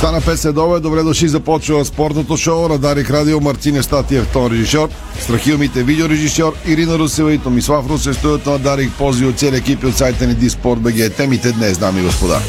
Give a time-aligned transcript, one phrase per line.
[0.00, 4.88] Стана 5 следове, добре дошли, започва спортното шоу на Дарик Радио, Мартин Естатиев, тон режисьор,
[5.20, 9.96] Страхилмите видеорежисьор, Ирина Русева и Томислав Русев, студиото на Дарик, пози от цели екипи от
[9.96, 11.16] сайта ни Диспорт БГ.
[11.16, 12.40] Темите днес, дами и господа.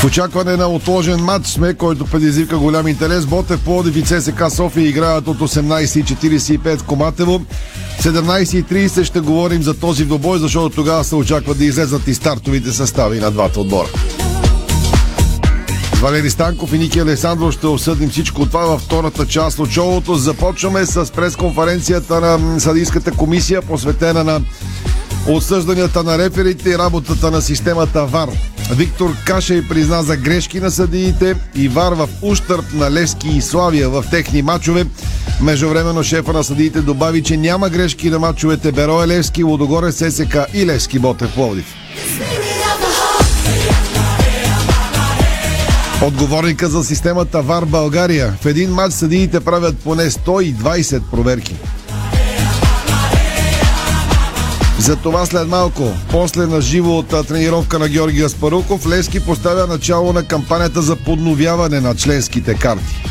[0.00, 3.26] В очакване на отложен матч сме, който предизвика голям интерес.
[3.26, 7.40] Ботев, Плодив и ЦСК София играят от 18.45 в Коматево.
[8.00, 13.20] 17.30 ще говорим за този двобой, защото тогава се очаква да излезат и стартовите състави
[13.20, 13.88] на двата отбора.
[16.00, 20.14] Валери Станков и Ники Александров ще обсъдим всичко това във втората част от шоуто.
[20.14, 24.40] Започваме с пресконференцията на Съдийската комисия, посветена на
[25.28, 28.28] отсъжданията на реферите и работата на системата ВАР.
[28.72, 33.88] Виктор Кашей призна за грешки на съдиите и ВАР в ущърп на Левски и Славия
[33.88, 34.86] в техни мачове.
[35.42, 40.66] Междувременно шефа на съдиите добави, че няма грешки на мачовете Берое Левски, Лодогоре, ССК и
[40.66, 41.74] Левски Ботев Пловдив.
[46.02, 48.36] Отговорника за системата ВАР България.
[48.40, 51.56] В един матч съдиите правят поне 120 проверки.
[54.80, 60.12] За това след малко, после на живо от тренировка на Георги Аспаруков, Левски поставя начало
[60.12, 63.02] на кампанията за подновяване на членските карти.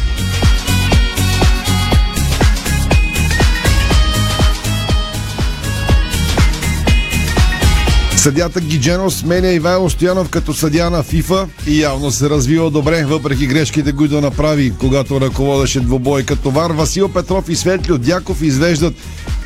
[8.16, 13.48] Съдята Гиджено сменя Ивайло Стоянов като съдя на ФИФА и явно се развива добре, въпреки
[13.48, 16.72] грешките, които направи, когато ръководеше двобой като вар.
[16.72, 18.93] Васил Петров и Светлио Дяков извеждат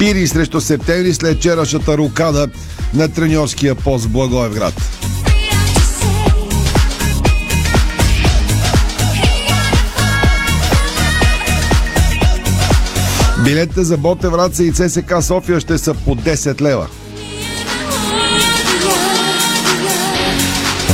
[0.03, 2.47] пири срещу септември след вчерашната рукада
[2.94, 4.74] на треньорския пост в Благоевград.
[13.44, 16.88] Билетите за Боте Враца и ЦСК София ще са по 10 лева.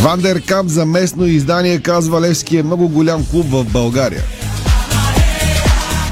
[0.02, 4.24] Вандеркап за местно издание казва Левски е много голям клуб в България.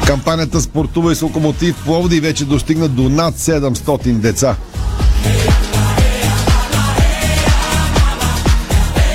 [0.07, 4.55] Кампанията Спортува и с локомотив Пловди вече достигна до над 700 деца.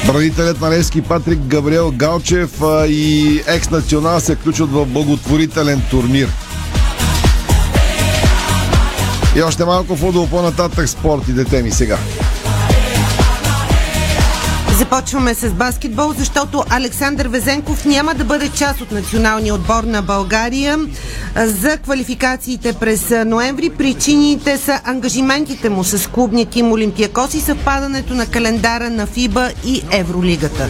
[0.06, 6.28] Бранителят на Левски Патрик Габриел Галчев и екс-национал се включват в благотворителен турнир.
[9.36, 11.98] И още малко футбол по-нататък спорт и дете ми сега.
[14.78, 20.78] Започваме с баскетбол, защото Александър Везенков няма да бъде част от националния отбор на България
[21.36, 23.70] за квалификациите през ноември.
[23.70, 29.82] Причините са ангажиментите му с клубния тим Олимпиакос и съвпадането на календара на ФИБА и
[29.90, 30.68] Евролигата.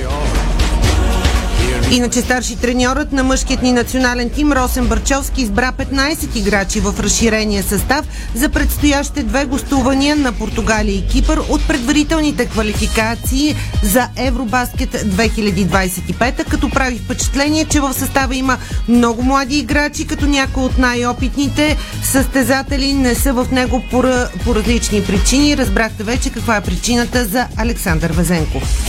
[1.92, 7.62] Иначе старши треньорът на мъжкият ни национален тим Росен Бърчовски избра 15 играчи в разширения
[7.62, 16.44] състав за предстоящите две гостувания на Португалия и Кипър от предварителните квалификации за Евробаскет 2025,
[16.50, 22.92] като прави впечатление, че в състава има много млади играчи, като някои от най-опитните състезатели
[22.92, 24.04] не са в него по,
[24.44, 25.56] по различни причини.
[25.56, 28.86] Разбрахте вече каква е причината за Александър Везенков.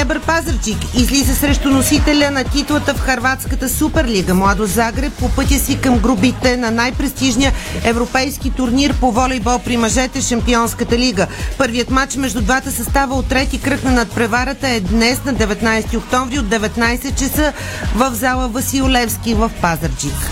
[0.00, 5.80] Хебър Пазарчик излиза срещу носителя на титлата в Харватската Суперлига Младо Загреб по пътя си
[5.80, 7.52] към грубите на най-престижния
[7.84, 11.26] европейски турнир по волейбол при мъжете Шампионската лига.
[11.58, 16.38] Първият матч между двата състава от трети кръг на надпреварата е днес на 19 октомври
[16.38, 17.52] от 19 часа
[17.94, 20.30] в зала Васил Левски в Пазарчик.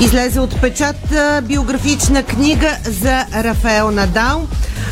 [0.00, 4.46] Излезе от печат биографична книга за Рафаел Надал.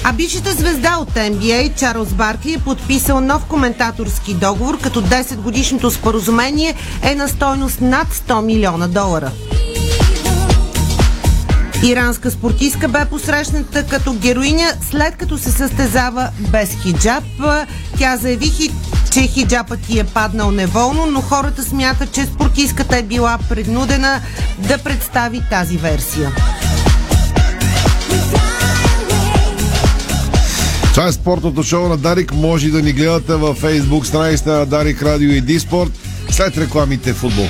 [0.07, 5.91] А бившата звезда от NBA Чарлз Баркли е подписал нов коментаторски договор, като 10 годишното
[5.91, 9.31] споразумение е на стойност над 100 милиона долара.
[11.85, 17.25] Иранска спортистка бе посрещната като героиня след като се състезава без хиджаб.
[17.99, 18.53] Тя заяви,
[19.13, 24.21] че хиджабът ти е паднал неволно, но хората смятат, че спортистката е била принудена
[24.59, 26.33] да представи тази версия.
[30.95, 32.33] Това е спортното шоу на Дарик.
[32.35, 35.91] Може да ни гледате във Facebook страницата на Дарик Радио и Диспорт
[36.31, 37.47] след рекламите в футбол.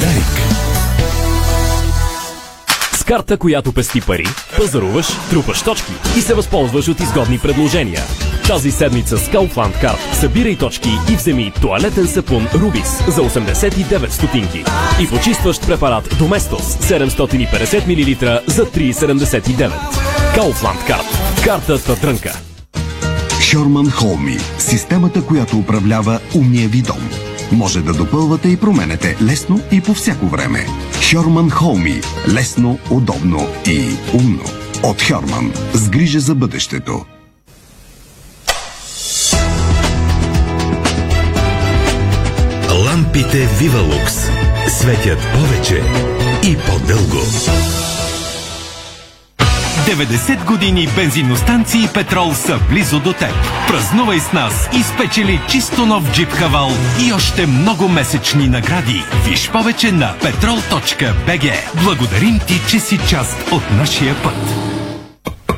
[0.00, 0.24] Дарик.
[2.96, 8.02] С карта, която пести пари, пазаруваш, трупаш точки и се възползваш от изгодни предложения.
[8.46, 14.64] Тази седмица с Kaufland Card събирай точки и вземи туалетен сапун Рубис за 89 стотинки
[15.02, 20.05] и почистващ препарат Доместос 750 мл за 3,79.
[20.36, 21.44] Kaufland Card.
[21.44, 22.32] Картата трънка.
[23.50, 27.10] Хьорман Холми– системата, която управлява умния ви дом.
[27.52, 30.66] Може да допълвате и променете лесно и по всяко време.
[31.10, 34.44] Хьорман Холми– лесно, удобно и умно.
[34.82, 37.04] От Хьорман– с грижа за бъдещето.
[42.84, 44.14] Лампите Вивалукс
[44.68, 45.82] светят повече
[46.42, 47.22] и по-дълго.
[49.86, 53.32] 90 години бензиностанции Петрол са близо до теб.
[53.68, 56.70] Празнувай с нас и спечели чисто нов джип Хавал
[57.06, 59.04] и още много месечни награди.
[59.28, 61.52] Виж повече на petrol.bg.
[61.82, 64.75] Благодарим ти, че си част от нашия път.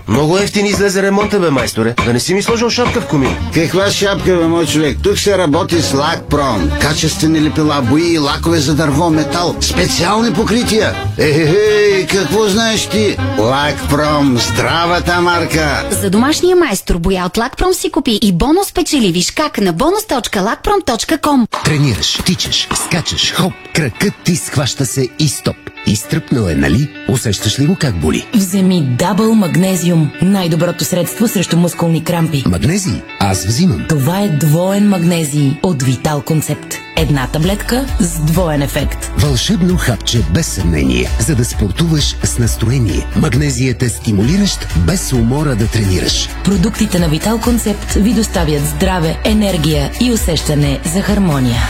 [0.09, 1.95] Много ефтин излезе ремонта, бе, майсторе.
[2.05, 3.37] Да не си ми сложил шапка в комин.
[3.55, 4.99] Каква шапка, бе, мой човек?
[5.03, 6.71] Тук се работи с Лакпром.
[6.81, 9.57] Качествени лепила, бои и лакове за дърво, метал.
[9.61, 10.95] Специални покрития.
[11.19, 13.17] Ехе, какво знаеш ти?
[13.39, 15.85] Лакпром, здравата марка.
[15.91, 19.13] За домашния майстор боя от Лакпром си купи и бонус печели.
[19.13, 25.57] Виж как на bonus.lakprom.com Тренираш, тичаш, скачаш, хоп, кракът ти схваща се и стоп.
[25.89, 26.89] Изтръпнал е, нали?
[27.09, 28.27] Усещаш ли го как боли?
[28.35, 30.11] Вземи Дабъл Магнезиум.
[30.23, 32.45] Най-доброто средство срещу мускулни крампи.
[32.47, 33.03] Магнезий?
[33.21, 33.85] Аз взимам.
[33.89, 36.75] Това е двоен магнезий от Витал Концепт.
[36.97, 39.13] Една таблетка с двоен ефект.
[39.19, 43.07] Вълшебно хапче без съмнение, за да спортуваш с настроение.
[43.17, 46.29] Магнезият е стимулиращ, без умора да тренираш.
[46.45, 51.61] Продуктите на Витал Концепт ви доставят здраве, енергия и усещане за хармония.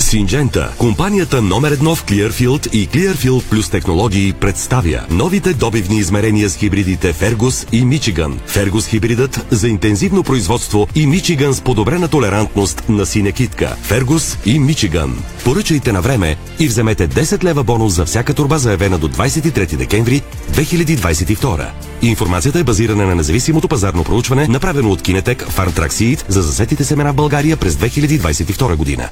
[0.00, 6.56] Синджента, компанията номер едно в Clearfield и Clearfield плюс технологии представя новите добивни измерения с
[6.56, 8.40] хибридите Фергус и Мичиган.
[8.46, 13.76] Фергус хибридът за интензивно производство и Мичиган с подобрена толерантност на синя китка.
[13.82, 15.22] Фергус и Мичиган.
[15.44, 20.22] Поръчайте на време и вземете 10 лева бонус за всяка турба заявена до 23 декември
[20.52, 21.66] 2022.
[22.02, 27.12] Информацията е базирана на независимото пазарно проучване, направено от Кинетек Farmtrack Seed за засетите семена
[27.12, 29.08] в България през 2022 година.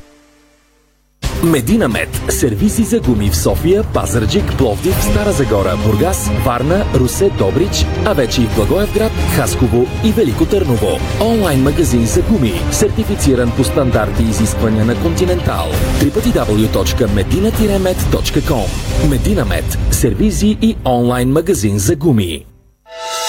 [1.43, 2.23] Медина Мед.
[2.29, 8.43] Сервиси за гуми в София, Пазарджик, Пловдив, Стара Загора, Бургас, Варна, Русе, Добрич, а вече
[8.43, 10.99] и в Благоевград, Хасково и Велико Търново.
[11.21, 15.67] Онлайн магазин за гуми, сертифициран по стандарти и изисквания на Континентал.
[16.01, 18.67] www.medina-med.com
[19.11, 19.79] Медина Мед.
[19.91, 22.45] Сервизи и онлайн магазин за гуми.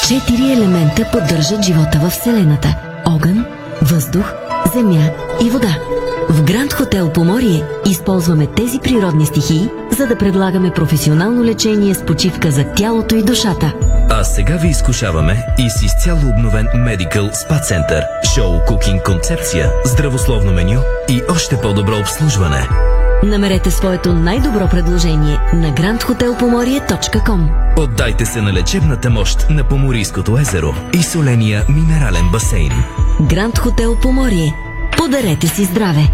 [0.08, 2.76] Четири елемента поддържат живота в Вселената.
[3.06, 3.46] Огън,
[3.82, 4.34] въздух,
[4.76, 5.10] земя
[5.46, 5.78] и вода.
[6.30, 12.52] В Гранд Хотел Поморие използваме тези природни стихии, за да предлагаме професионално лечение с почивка
[12.52, 13.74] за тялото и душата.
[14.10, 18.04] А сега ви изкушаваме и с изцяло обновен Medical Spa Center,
[18.36, 20.80] шоу кукинг концепция, здравословно меню
[21.10, 22.68] и още по-добро обслужване.
[23.24, 27.48] Намерете своето най-добро предложение на grandhotelpomorie.com
[27.78, 32.74] Отдайте се на лечебната мощ на Поморийското езеро и соления минерален басейн.
[33.22, 34.69] Гранд Хотел Поморие.
[34.98, 36.10] Подарете си здраве!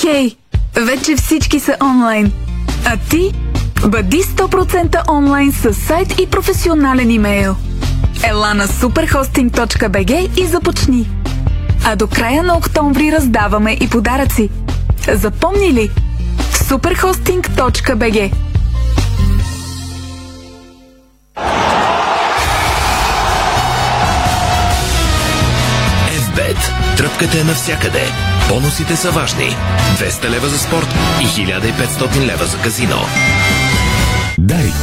[0.00, 0.36] Хей!
[0.76, 2.32] Вече всички са онлайн.
[2.84, 3.32] А ти?
[3.86, 7.56] Бъди 100% онлайн с сайт и професионален имейл.
[8.24, 11.08] Ела на superhosting.bg и започни.
[11.84, 14.50] А до края на октомври раздаваме и подаръци.
[15.08, 15.90] Запомни ли?
[16.52, 18.32] superhosting.bg
[27.18, 28.02] Тръпката е навсякъде.
[28.48, 29.56] Бонусите са важни.
[29.98, 30.86] 200 лева за спорт
[31.22, 32.96] и 1500 лева за казино.
[34.38, 34.74] Дарик.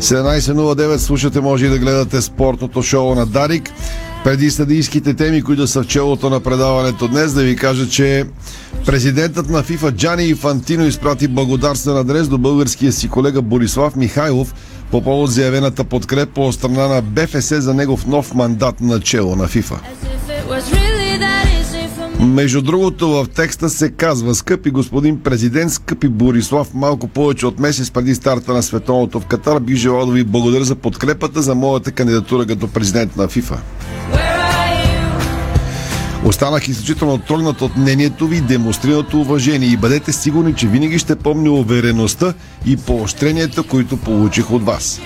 [0.00, 3.70] 17.09 слушате, може и да гледате спортното шоу на Дарик.
[4.24, 8.24] Преди съдийските теми, които са в челото на предаването днес, да ви кажа, че
[8.86, 14.54] президентът на ФИФА Джани Инфантино изпрати благодарствен адрес до българския си колега Борислав Михайлов
[14.92, 19.48] по повод заявената подкрепа от страна на БФС за негов нов мандат на чело на
[19.48, 19.80] ФИФА.
[22.20, 27.90] Между другото, в текста се казва Скъпи господин президент, скъпи Борислав, малко повече от месец
[27.90, 31.92] преди старта на световното в Катар бих желал да ви благодаря за подкрепата за моята
[31.92, 33.58] кандидатура като президент на ФИФА.
[36.24, 41.16] Останах изключително трогнат от мнението ви и демонстрираното уважение и бъдете сигурни, че винаги ще
[41.16, 42.34] помня увереността
[42.66, 45.00] и поощренията, които получих от вас.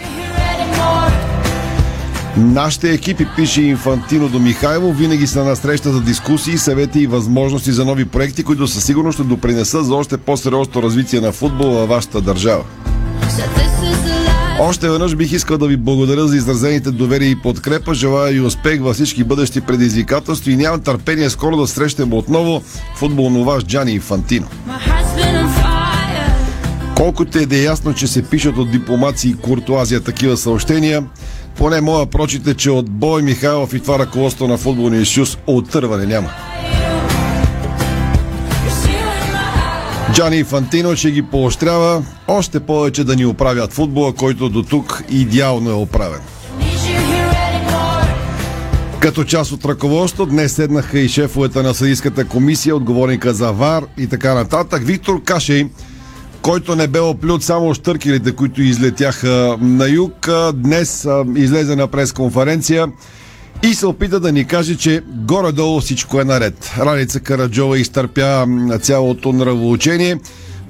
[2.37, 7.73] Нашите екипи, пише Инфантино до Михайло, винаги са на среща за дискусии, съвети и възможности
[7.73, 11.89] за нови проекти, които със сигурност ще допринесат за още по-сериозно развитие на футбол във
[11.89, 12.65] вашата държава.
[14.61, 17.95] Още веднъж бих искал да ви благодаря за изразените доверие и подкрепа.
[17.95, 22.63] Желая и успех във всички бъдещи предизвикателства и нямам търпение скоро да срещам отново
[22.97, 24.47] футболно ваш Джани Инфантино.
[26.97, 31.05] Колкото е да е ясно, че се пишат от дипломации и куртуазия такива съобщения,
[31.57, 36.31] поне моя прочите, че от Бой Михайлов и това ръководство на футболния съюз оттърване няма.
[40.13, 45.71] Джани Фантино ще ги поощрява още повече да ни оправят футбола, който до тук идеално
[45.71, 46.21] е оправен.
[49.01, 54.07] Като част от ръководство днес седнаха и шефовете на съдийската комисия, отговорника за ВАР и
[54.07, 54.83] така нататък.
[54.85, 55.67] Виктор Кашей,
[56.43, 62.87] който не бе оплют само штъркелите, които излетяха на юг, днес излезе на пресконференция
[63.67, 66.73] и се опита да ни каже, че горе-долу всичко е наред.
[66.79, 68.47] Раница Караджова изтърпя
[68.81, 70.19] цялото нравоучение.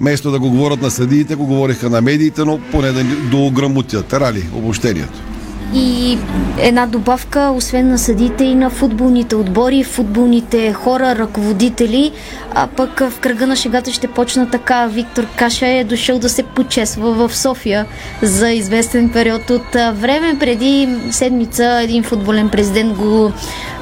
[0.01, 4.13] Вместо да го говорят на съдиите, го говориха на медиите, но поне да до ограмотят.
[4.13, 5.36] Рали, обобщението.
[5.75, 6.19] И
[6.59, 12.13] една добавка, освен на съдите и на футболните отбори, футболните хора, ръководители,
[12.55, 14.87] а пък в кръга на шегата ще почна така.
[14.87, 17.87] Виктор Каша е дошъл да се почесва в София
[18.23, 20.37] за известен период от време.
[20.41, 23.33] Преди седмица един футболен президент го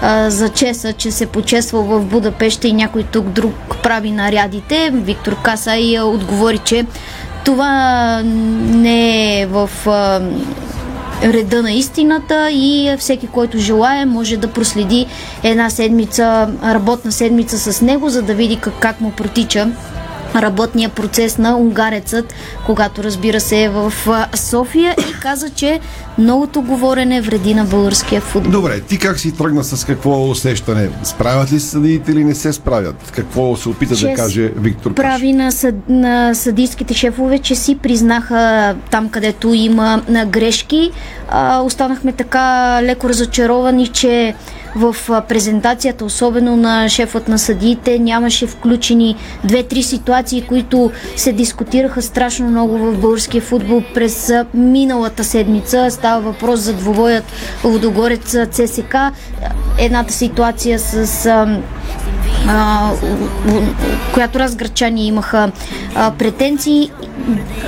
[0.03, 4.91] а, зачеса, че се почесва в Будапеща и някой тук друг прави нарядите.
[4.95, 6.85] Виктор Каса и отговори, че
[7.45, 10.21] това не е в а,
[11.33, 15.07] реда на истината и всеки, който желая, може да проследи
[15.43, 19.69] една седмица, работна седмица с него, за да види как, как му протича
[20.35, 22.35] работния процес на унгарецът,
[22.67, 23.93] когато разбира се е в
[24.35, 25.81] София и каза, че
[26.19, 28.53] многото говорене вреди на българския футбол.
[28.53, 30.89] Добре, ти как си тръгна с какво усещане?
[31.03, 33.13] Справят ли съдиите или не се справят?
[33.15, 37.79] Какво се опита че да каже Виктор Прави на, съд, на съдийските шефове, че си
[37.79, 40.91] признаха там, където има грешки.
[41.29, 44.35] А, останахме така леко разочаровани, че
[44.77, 44.97] в
[45.29, 52.79] презентацията, особено на шефът на съдиите, нямаше включени две-три ситуации, които се дискутираха страшно много
[52.79, 55.87] в българския футбол през миналата седмица.
[55.91, 57.25] Става въпрос за двобоят
[57.65, 58.97] Водогорец ЦСК.
[59.79, 61.27] Едната ситуация с
[64.15, 65.53] която разграчани имаха
[66.19, 66.91] претенции.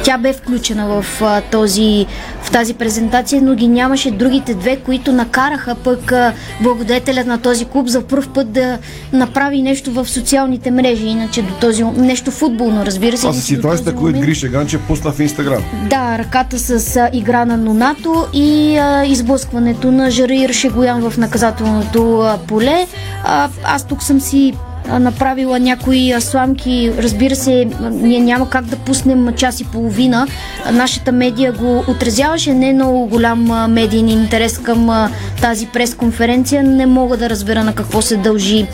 [0.04, 2.06] Тя бе включена в, този,
[2.42, 6.12] в тази презентация, но ги нямаше другите две, които накараха пък
[6.60, 8.78] благодетелят на този клуб за първ път да
[9.12, 13.22] направи нещо в социалните мрежи, иначе до този нещо футболно, разбира се.
[13.22, 15.62] Това са ситуацията, които Гриша Ганчев пусна в Инстаграм.
[15.90, 22.38] Да, ръката с игра на Нонато и а, изблъскването на Жарир Шегоян в наказателното а,
[22.46, 22.86] поле.
[23.24, 24.54] А, аз тук съм си
[24.88, 26.92] направила някои сламки.
[26.98, 30.26] Разбира се, ние няма как да пуснем час и половина.
[30.72, 32.54] Нашата медия го отразяваше.
[32.54, 36.62] Не е много голям медиен интерес към тази пресконференция.
[36.62, 38.66] Не мога да разбера на какво се дължи.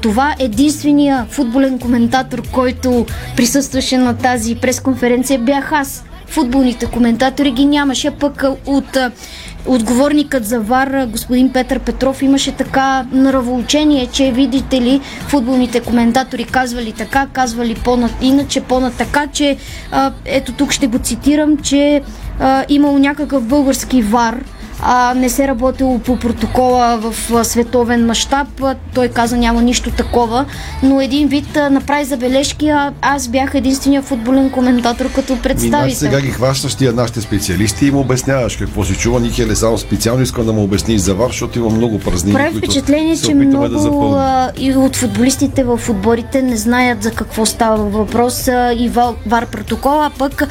[0.00, 3.06] Това единствения футболен коментатор, който
[3.36, 8.98] присъстваше на тази пресконференция, бях аз футболните коментатори ги нямаше, пък от
[9.66, 16.92] отговорникът за ВАР, господин Петър Петров, имаше така нравоучение, че видите ли, футболните коментатори казвали
[16.92, 19.56] така, казвали по иначе, по така, че
[20.24, 22.02] ето тук ще го цитирам, че
[22.40, 24.44] а, имал някакъв български ВАР,
[24.80, 28.48] а, не се работило по протокола в а, световен мащаб.
[28.94, 30.44] Той каза няма нищо такова,
[30.82, 35.92] но един вид а, направи забележки, а аз бях единствения футболен коментатор като представител.
[35.92, 39.20] И сега ги хващаш тия нашите специалисти и му обясняваш какво си чува.
[39.20, 42.34] Ники само специално искам да му обясни за ВАР, защото има много празнини.
[42.34, 47.84] Прави впечатление, че много да и от футболистите в отборите не знаят за какво става
[47.84, 48.88] въпрос а, и
[49.26, 50.42] ВАР протокола, пък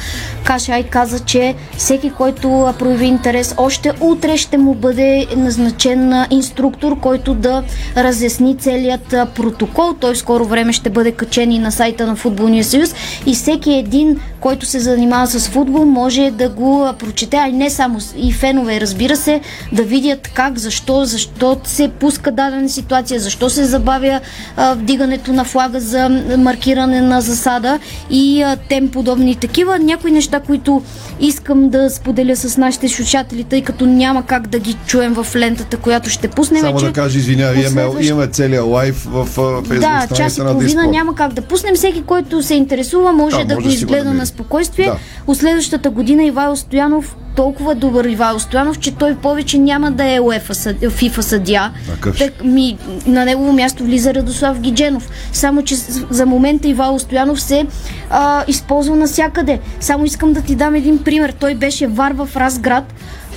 [0.44, 7.00] Кашай каза, че всеки, който прояви интерес още от утре ще му бъде назначен инструктор,
[7.00, 7.62] който да
[7.96, 9.94] разясни целият протокол.
[10.00, 12.94] Той в скоро време ще бъде качен и на сайта на Футболния съюз
[13.26, 17.98] и всеки един, който се занимава с футбол, може да го прочете, а не само
[18.16, 19.40] и фенове, разбира се,
[19.72, 24.20] да видят как, защо, защо се пуска дадена ситуация, защо се забавя
[24.58, 27.78] вдигането на флага за маркиране на засада
[28.10, 29.78] и тем подобни такива.
[29.78, 30.82] Някои неща, които
[31.20, 35.26] искам да споделя с нашите слушатели, тъй като няма няма как да ги чуем в
[35.36, 36.60] лентата, която ще пуснем.
[36.60, 39.24] Само че да кажа, извинявай, имаме, имаме целият лайв в
[39.68, 41.74] фейсбук да, час и половина няма как да пуснем.
[41.74, 44.18] Всеки, който се интересува, може Да, да, може го да изгледа намери.
[44.18, 44.86] на спокойствие.
[44.86, 44.96] Да.
[45.26, 50.20] От следващата година Ивайло Стоянов толкова добър Ивайло Стоянов, че той повече няма да е
[50.20, 51.72] УЕФА, FIFA съдия.
[52.18, 55.08] Так, ми, на негово място влиза Радослав Гидженов.
[55.32, 55.74] Само, че
[56.10, 57.66] за момента Ивайло Стоянов се
[58.10, 59.60] а, използва навсякъде.
[59.80, 61.34] Само искам да ти дам един пример.
[61.40, 62.94] Той беше вар в Разград.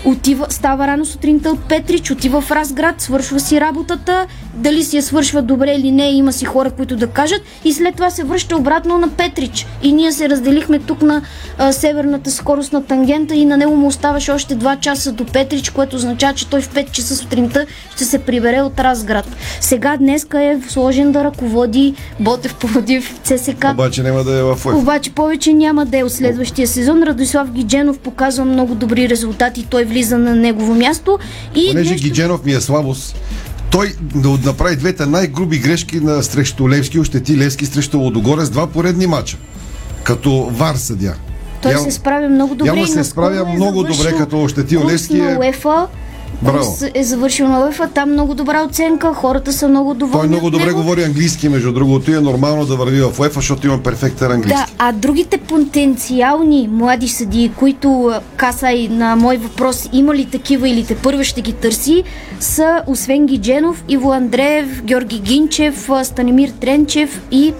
[0.07, 5.03] Отива, става рано сутринта от Петрич, отива в Разград, свършва си работата, дали си я
[5.03, 8.57] свършва добре или не, има си хора, които да кажат, и след това се връща
[8.57, 9.65] обратно на Петрич.
[9.83, 11.21] И ние се разделихме тук на
[11.57, 15.95] а, северната скоростна тангента и на него му оставаше още 2 часа до Петрич, което
[15.95, 19.27] означава, че той в 5 часа сутринта ще се прибере от Разград.
[19.61, 23.65] Сега днеска е сложен да ръководи Ботев Пловдив ЦСК.
[23.73, 24.77] Обаче няма да е в УЕФА.
[24.77, 27.03] Обаче повече няма да е от следващия сезон.
[27.03, 29.65] Радослав Гидженов показва много добри резултати.
[29.69, 31.19] Той влиза на негово място.
[31.55, 32.07] И Понеже нещо...
[32.07, 33.15] Гидженов ми е слабост,
[33.71, 39.07] той да направи двете най-груби грешки на срещу Левски, ощети Левски срещу Лодогорец, два поредни
[39.07, 39.37] мача.
[40.03, 41.13] Като вар съдя.
[41.61, 42.79] Той Явно- се справя много добре.
[42.79, 45.53] и се справя е много добре, като ощетил курс Левски е-.
[46.41, 46.77] Браво.
[46.93, 47.87] Е завършил на УЕФА.
[47.87, 49.13] Там много добра оценка.
[49.13, 50.21] Хората са много доволни.
[50.21, 50.77] Той много добре него.
[50.77, 54.59] говори английски, между другото, и е нормално да върви в УЕФА, защото има перфектен английски.
[54.59, 60.69] Да, а другите потенциални млади съдии, които а, Касай на мой въпрос има ли такива
[60.69, 62.03] или те първо ще ги търси,
[62.39, 67.53] са освен Гидженов, Иво Андреев, Георги Гинчев, Станимир Тренчев и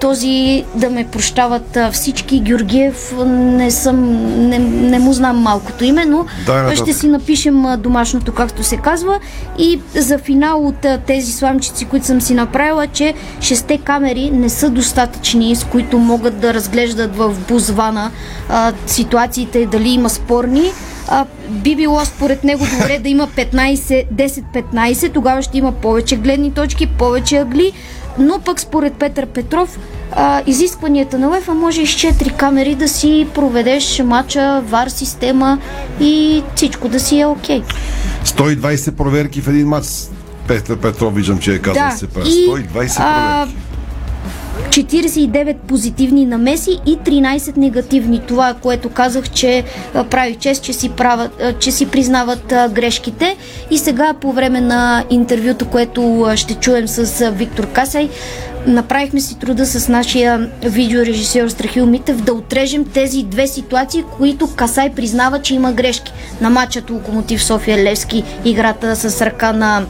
[0.00, 3.98] този, да ме прощават а, всички, Георгиев, не съм,
[4.48, 8.76] не, не му знам малкото име, но Дай ще си напишем а, домашното, както се
[8.76, 9.20] казва.
[9.58, 14.70] И за финал от тези сламчици, които съм си направила, че шесте камери не са
[14.70, 18.10] достатъчни, с които могат да разглеждат в бузвана
[18.48, 20.72] а, ситуациите, дали има спорни.
[21.08, 26.52] А, би било според него добре да има 15, 10-15, тогава ще има повече гледни
[26.52, 27.72] точки, повече ъгли,
[28.18, 29.78] но пък според Петър Петров
[30.12, 35.58] а, изискванията на УЕФА може и с 4 камери да си проведеш матча, вар система
[36.00, 37.62] и всичко да си е окей.
[38.24, 39.86] 120 проверки в един матч.
[40.48, 42.28] Петър Петров виждам, че е казал Да, се прави.
[42.28, 43.60] и, 120 а, проверки.
[44.76, 48.20] 49 позитивни намеси и 13 негативни.
[48.26, 49.64] Това, което казах, че
[50.10, 53.36] прави чест, че си, правят, че си признават грешките.
[53.70, 58.08] И сега по време на интервюто, което ще чуем с Виктор Касай,
[58.66, 64.90] направихме си труда с нашия видеорежисьор Страхил Митев да отрежем тези две ситуации, които Касай
[64.94, 66.12] признава, че има грешки.
[66.40, 69.84] На матчът Локомотив София Левски, играта с ръка на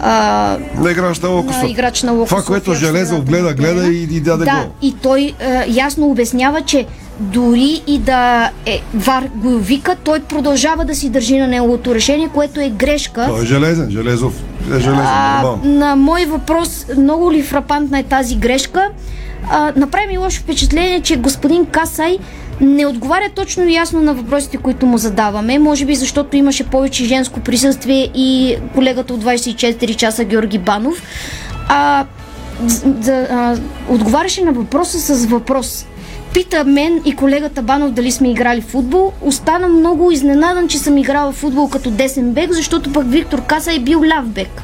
[0.00, 1.70] а, На играч на Локо на София.
[1.70, 4.72] играч на Локо Това, което абсолютно гледа, гледа и, и даде да, гол.
[4.82, 6.86] и той е, ясно обяснява, че
[7.20, 12.28] дори и да е Вар го вика, той продължава да си държи на неговото решение,
[12.34, 13.26] което е грешка.
[13.28, 14.32] Той е железен, Железов
[14.70, 18.88] е железен, А, на мой въпрос, много ли фрапантна е тази грешка?
[19.50, 22.18] А, направи ми лошо впечатление, че господин Касай
[22.60, 25.58] не отговаря точно и ясно на въпросите, които му задаваме.
[25.58, 31.02] Може би защото имаше повече женско присъствие и колегата от 24 часа Георги Банов.
[31.68, 32.04] А,
[33.00, 33.56] за, а,
[33.88, 35.86] отговаряше на въпроса с въпрос.
[36.34, 39.12] Пита мен и колегата Банов дали сме играли футбол.
[39.20, 43.72] Остана много изненадан, че съм играла в футбол като десен бек, защото пък Виктор Каса
[43.72, 44.62] е бил ляв бек.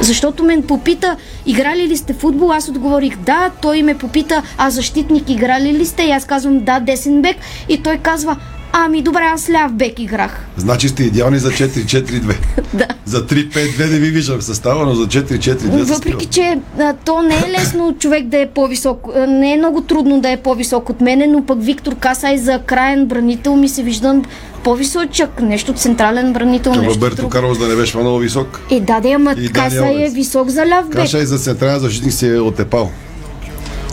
[0.00, 2.52] Защото мен попита, играли ли сте футбол?
[2.52, 3.50] Аз отговорих да.
[3.62, 6.02] Той ме попита, а защитник играли ли сте?
[6.02, 7.36] И аз казвам да, десен бек.
[7.68, 8.36] И той казва,
[8.72, 10.46] ами добре, аз ляв бек играх.
[10.56, 12.34] Значи сте идеални за 4-4-2.
[12.74, 12.86] Да.
[13.04, 17.22] За 3-5-2 не ви виждам в състава, но за 4-4-2 се Въпреки, че а, то
[17.22, 20.90] не е лесно човек да е по-висок, а, не е много трудно да е по-висок
[20.90, 24.24] от мене, но пък Виктор Касай за краен бранител ми се виждам
[24.64, 27.30] по-височък, нещо централен бранител, Роберто друго.
[27.30, 28.60] Карлос да не беше много висок.
[28.70, 30.96] Е, да, да, ама Касай е висок за ляв бек.
[30.96, 32.90] Каша и за централен защитник се е отепал.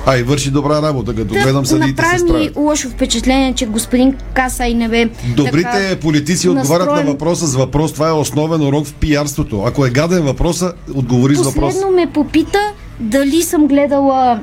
[0.07, 4.15] А и върши добра работа, като Да, гледам съдиите се направи лошо впечатление, че господин
[4.33, 7.05] Касай не бе Добрите така политици отговарят настроен.
[7.05, 7.93] на въпроса с въпрос.
[7.93, 9.63] Това е основен урок в пиарството.
[9.65, 11.73] Ако е гаден въпроса, отговори с въпрос.
[11.73, 12.59] Последно ме попита
[12.99, 14.39] дали съм гледала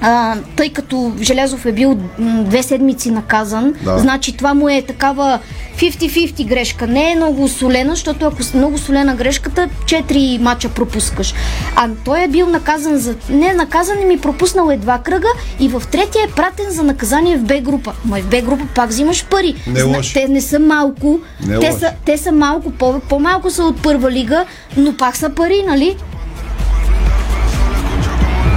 [0.00, 3.98] а, тъй като Железов е бил две седмици наказан, Да.
[3.98, 5.38] значи това му е такава
[5.78, 6.86] 50-50 грешка.
[6.86, 11.34] Не е много солена, защото ако с много солена грешката, 4 мача пропускаш.
[11.76, 13.14] А той е бил наказан за...
[13.30, 15.28] Не е наказан и ми пропуснал е два кръга
[15.60, 17.92] и в третия е пратен за наказание в Б група.
[18.04, 19.54] Ма в Б група пак взимаш пари.
[19.66, 20.12] Не е Зна-.
[20.14, 21.18] Те не са малко.
[21.40, 21.78] Не е те, лошо.
[21.78, 24.44] са, те са малко, по- по-малко са от първа лига,
[24.76, 25.96] но пак са пари, нали?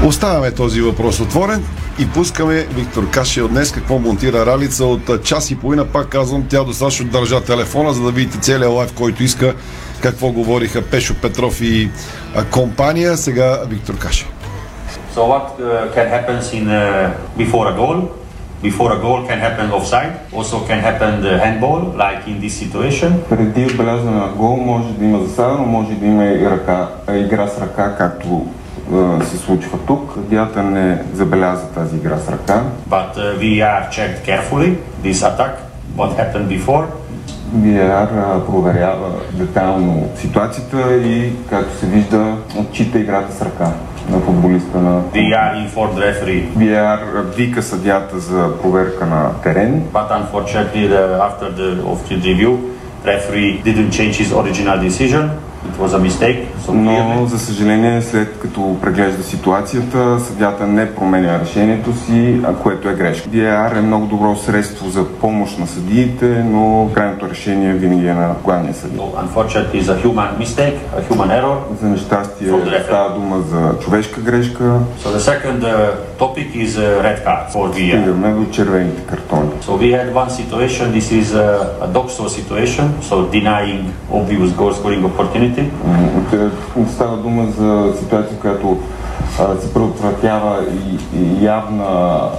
[0.08, 1.64] Оставяме този въпрос отворен.
[2.00, 5.86] и пускаме Виктор Каши от днес какво монтира Ралица от час и половина.
[5.86, 9.54] Пак казвам, тя достатъчно държа телефона, за да видите целият лайф, който иска
[10.02, 11.90] какво говориха Пешо Петров и
[12.52, 13.18] компания.
[13.18, 14.26] Сега Виктор Каши.
[15.16, 17.98] So what uh, can happen in uh, before a goal?
[18.64, 20.14] Before a goal can happen offside.
[20.38, 23.12] Also can happen the handball, like in this situation.
[23.30, 27.48] Преди отбелязване на гол може да има засада, но може да има и ръка, игра
[27.48, 28.48] с ръка, както
[29.24, 30.12] се случва тук.
[30.14, 32.64] Съдията не забеляза тази игра с ръка.
[32.90, 35.54] But uh, VAR checked carefully this attack,
[35.98, 36.86] what happened before.
[37.56, 43.72] VAR а, проверява детайлно ситуацията и, както се вижда, отчита играта с ръка
[44.10, 46.48] на футболиста на VAR informed referee.
[46.58, 49.84] VAR вика съдята за проверка на терен.
[49.94, 50.90] But unfortunately,
[51.28, 52.58] after the of the review,
[53.06, 55.24] referee didn't change his original decision.
[55.66, 56.48] It was a mistake.
[56.68, 62.94] So Но, за съжаление, след като преглежда ситуацията, съдята не променя решението си, което е
[62.94, 63.30] грешка.
[63.30, 68.36] VAR е много добро средство за помощ на съдиите, но крайното решение винаги е на
[68.44, 69.02] главния съдия.
[69.28, 71.58] unfortunately, it's a human mistake, a human error.
[71.82, 72.48] За нещастие
[72.84, 74.64] става дума за човешка грешка.
[75.04, 78.02] So the second uh, topic is uh, red card for VAR.
[78.02, 79.50] Стигаме до червените картони.
[79.62, 80.86] So we had one situation.
[81.00, 81.50] This is a,
[81.86, 85.47] a doxo situation, so denying obvious goal scoring opportunity.
[85.48, 88.78] М, Става дума за ситуация, която
[89.62, 92.30] се предотвратява и, и явна а,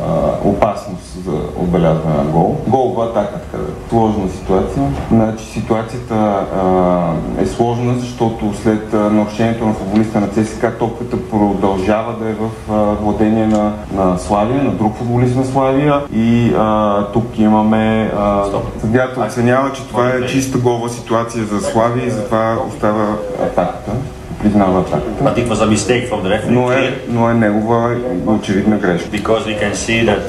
[0.45, 2.57] опасност за отбелязване на гол.
[2.67, 3.63] Голова атака, така.
[3.89, 4.83] Сложна ситуация.
[5.11, 12.29] Значи ситуацията а, е сложна, защото след нарушението на футболиста на ЦСКА топката продължава да
[12.29, 17.39] е в а, владение на, на Славия, на друг футболист на Славия и а, тук
[17.39, 18.11] имаме
[18.81, 23.93] съдята оценява, че това е чиста голова ситуация за Славия и затова остава атаката
[24.43, 25.25] признава атаката.
[25.25, 26.51] But it was a mistake from the referee.
[26.51, 27.97] Но е, но е негова
[28.27, 29.09] очевидна грешка.
[29.09, 30.21] Because we can see that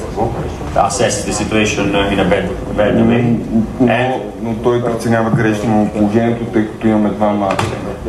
[0.76, 2.46] assess the situation uh, in a bad,
[2.78, 3.36] bad way.
[3.80, 7.50] Но, но той преценява грешно положението, тъй като имаме двама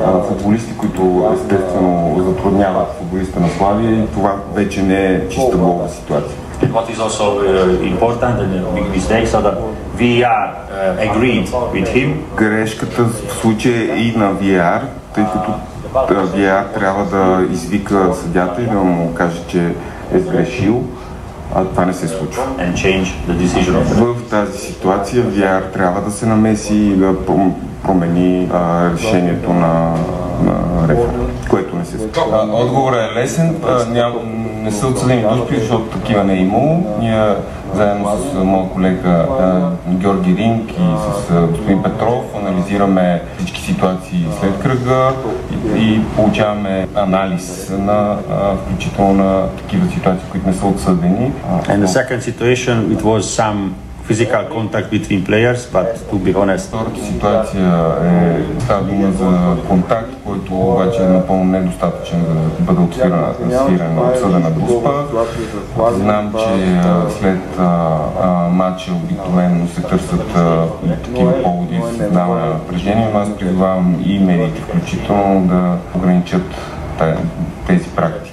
[0.04, 5.88] а, футболисти, които естествено затрудняват футболиста на Славия и това вече не е чиста голова
[5.88, 6.36] ситуация.
[6.62, 9.56] And what is also uh, important and a big mistake, so that
[9.98, 12.08] VAR uh, agreed with him.
[12.36, 14.80] Грешката в случая е и на VR,
[15.14, 15.52] тъй като
[15.94, 19.74] VR трябва да извика съдята и да му каже, че
[20.12, 20.84] е сгрешил,
[21.54, 22.42] а това не се случва.
[23.96, 27.24] В тази ситуация VR трябва да се намеси и да
[27.82, 29.94] промени а, решението на,
[30.42, 31.12] на рефера,
[31.50, 32.22] което не се случва.
[32.52, 33.56] Отговорът е лесен.
[33.68, 34.12] А, ням,
[34.62, 36.96] не са отсъдени дуспи, защото такива не е имало.
[37.00, 37.34] Ние
[37.74, 44.26] заедно с моят колега а, Георги Ринг и с а, господин Петров анализираме всички ситуации
[44.40, 45.12] след кръга
[45.76, 51.32] и, и получаваме анализ на а, включително на такива ситуации, които не са отсъдени.
[51.68, 53.58] And the second situation, it was some
[54.10, 60.10] physical contact between players, but to be honest, Втората ситуация е става дума за контакт,
[60.26, 62.24] който обаче е напълно недостатъчен
[62.58, 64.90] да бъде свирена, обсъдена дуспа.
[65.90, 66.80] Знам, че
[67.18, 67.58] след
[68.50, 70.26] матча обикновено се търсят
[71.04, 76.54] такива поводи за създаване на напрежение, но аз призовавам и медиите включително да ограничат
[77.66, 78.29] тези практики.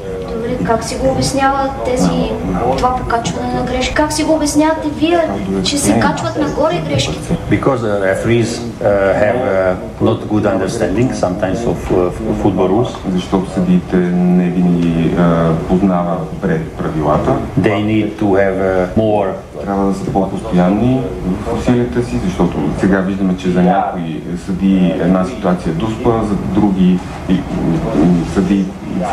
[0.68, 2.32] Как си го обяснява тези,
[2.78, 3.94] това покачване на грешки?
[3.94, 5.20] Как си го обяснявате вие,
[5.64, 7.38] че се качват нагоре грешките?
[7.50, 12.12] because the referees uh, have uh, not good understanding sometimes of uh,
[12.44, 17.32] football rules, Защото съдиите не винаги а, познават добре правилата.
[17.60, 19.32] they need to have uh, more
[19.64, 21.02] трябва да са по-постоянни
[21.46, 26.36] в усилията си, защото сега виждаме, че за някои съди една ситуация е дуспа, за
[26.62, 27.00] други
[28.34, 28.66] съди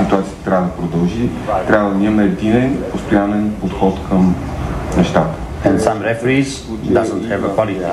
[0.03, 1.29] ситуацията трябва да продължи.
[1.66, 4.35] Трябва да имаме един постоянен подход към
[4.97, 5.44] нещата.
[5.64, 6.49] and some referees
[6.99, 7.85] doesn't have a quality.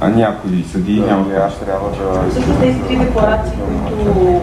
[0.00, 1.28] А някои съди нямат
[1.66, 4.40] трябва да Всъщност тези три декларации, които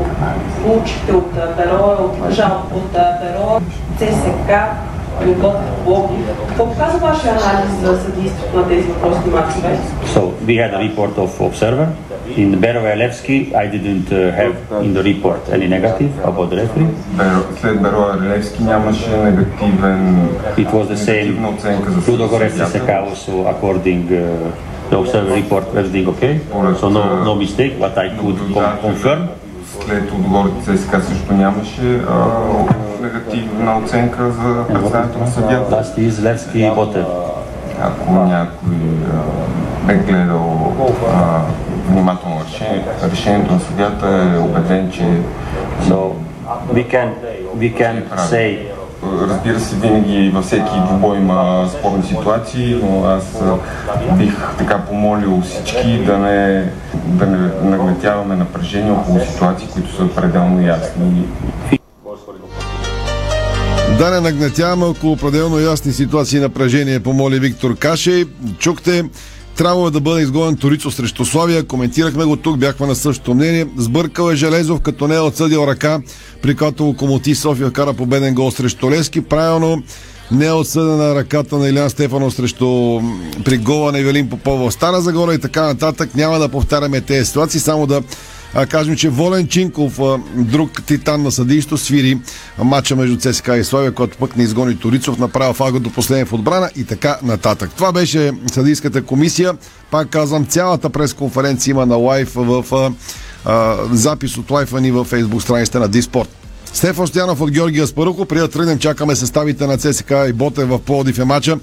[0.63, 3.61] получихте от Перо, от жалба от Перо,
[3.97, 4.51] ЦСК?
[10.15, 11.87] So we had a report of observer.
[12.35, 16.87] In Berovelevsky, I didn't uh, have in the report any negative about the referee.
[17.61, 17.81] След
[18.59, 21.37] нямаше негативен It was the same.
[22.07, 22.79] Ludogorets съдията.
[22.79, 26.39] CSK also according uh, the observer report, everything okay.
[26.81, 29.27] So no, no mistake, but I could con- confirm.
[29.85, 32.25] След отговорите ЦСКА също нямаше а,
[33.01, 35.25] негативна оценка за представянето на.
[35.25, 37.05] Last is Levski и Ботев.
[37.81, 38.77] Ако някой
[39.13, 40.73] а, бе гледал
[41.13, 41.41] а,
[41.85, 45.03] внимателно решение, решението на съдята е убеден, че
[45.83, 46.13] So
[46.73, 47.09] we can
[47.57, 48.73] we can say
[49.21, 53.23] разбира се, винаги във всеки двубой има спорни ситуации, но аз
[54.17, 56.71] бих така помолил всички да не,
[57.05, 61.27] да не нагнетяваме напрежение около ситуации, които са пределно ясни.
[63.97, 68.25] Да не нагнетяваме около пределно ясни ситуации и напрежение, помоли Виктор Кашей.
[68.59, 69.03] Чухте,
[69.55, 71.63] трябвало е да бъде изгонен Торицо срещу Славия.
[71.63, 73.67] Коментирахме го тук, бяхме на същото мнение.
[73.77, 75.99] Сбъркал е Железов, като не е отсъдил ръка,
[76.41, 79.21] при която Локомотив София кара победен гол срещу Лески.
[79.21, 79.83] Правилно
[80.31, 82.99] не е отсъдена ръката на Илян Стефанов срещу
[83.45, 86.15] при гола на Евелин Попов в Стара Загора и така нататък.
[86.15, 88.01] Няма да повтаряме тези ситуации, само да
[88.53, 92.19] а, кажем, че Волен Чинков, а, друг титан на съдийство, свири
[92.63, 96.33] матча между ЦСКА и Славия, който пък не изгони Торицов, направи фага до последния в
[96.33, 97.71] отбрана и така нататък.
[97.75, 99.53] Това беше съдийската комисия.
[99.91, 102.91] Пак казвам, цялата пресконференция има на лайф в а,
[103.45, 106.29] а, запис от лайфа ни във фейсбук страницата на Диспорт.
[106.73, 108.25] Стефан Стоянов от Георгия Спарухо.
[108.25, 111.57] Преди да тръгнем, чакаме съставите на ЦСК и Ботев в Плодив е матча.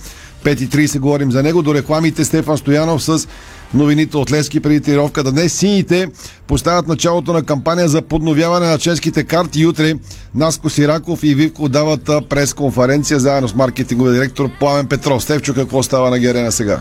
[0.44, 1.62] 5.30 говорим за него.
[1.62, 3.28] До рекламите Стефан Стоянов с
[3.74, 5.32] новините от Лески преди тренировката.
[5.32, 6.08] Днес сините
[6.46, 9.66] поставят началото на кампания за подновяване на чешките карти.
[9.66, 9.94] Утре
[10.34, 15.22] Наско Сираков и Вивко дават пресконференция заедно с маркетинговия директор Пламен Петров.
[15.22, 16.80] Стевчо, какво става на Герена сега?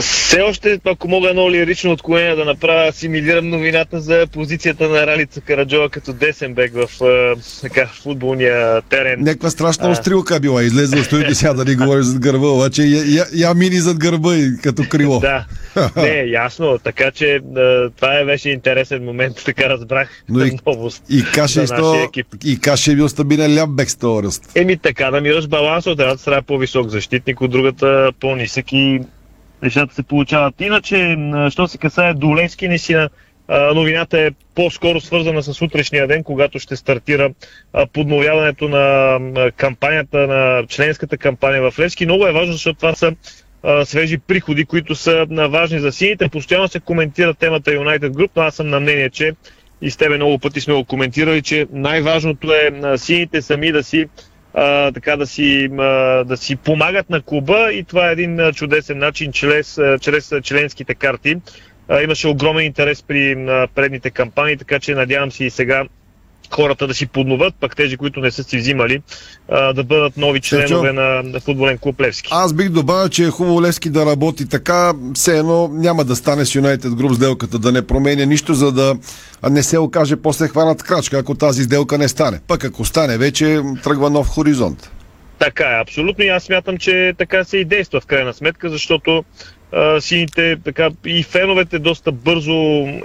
[0.00, 5.40] Все още, ако мога едно лирично отклонение да направя, асимилирам новината за позицията на Ралица
[5.40, 6.88] Караджова като десен бек в
[7.60, 9.20] така, футболния терен.
[9.20, 9.90] Някаква страшна а...
[9.90, 10.62] острилка била.
[10.62, 13.98] Излезе от студиото сега да ни говориш зад гърба, обаче я, я, я мини зад
[13.98, 15.20] гърба и като крило.
[15.20, 15.44] да,
[15.96, 16.78] не, ясно.
[16.84, 17.40] Така че
[17.96, 20.08] това е беше интересен момент, така разбрах.
[20.28, 22.08] Но и, новост и каше, сто,
[22.44, 24.52] и каше е бил стабилен ляв бек с този ръст.
[24.54, 29.00] Еми така, намираш баланс от едната страна по-висок защитник, от другата по-нисък и
[29.62, 30.60] нещата се получават.
[30.60, 31.16] Иначе,
[31.50, 33.08] що се касае до Левски, наистина
[33.74, 37.30] новината е по-скоро свързана с утрешния ден, когато ще стартира
[37.92, 42.04] подновяването на кампанията, на членската кампания в Левски.
[42.04, 43.12] Много е важно, защото това са
[43.84, 46.28] свежи приходи, които са важни за сините.
[46.28, 49.32] Постоянно се коментира темата United Group, но аз съм на мнение, че
[49.82, 54.06] и с тебе много пъти сме го коментирали, че най-важното е сините сами да си
[54.54, 55.84] а, така да си, а,
[56.24, 61.36] да си помагат на клуба и това е един чудесен начин чрез, чрез членските карти.
[61.88, 65.84] А, имаше огромен интерес при а, предните кампании, така че надявам се и сега
[66.50, 69.02] хората да си подноват, пък тези, които не са си взимали,
[69.48, 72.28] а, да бъдат нови членове на, на футболен клуб Левски.
[72.32, 76.44] Аз бих добавил, че е хубаво Левски да работи така, все едно няма да стане
[76.44, 78.96] с Юнайтед Груп сделката, да не променя нищо, за да
[79.50, 82.40] не се окаже после хванат крачка, ако тази сделка не стане.
[82.46, 84.90] Пък ако стане, вече тръгва нов хоризонт.
[85.38, 89.24] Така е, абсолютно и аз смятам, че така се и действа в крайна сметка, защото
[90.00, 92.52] сините, така и феновете доста бързо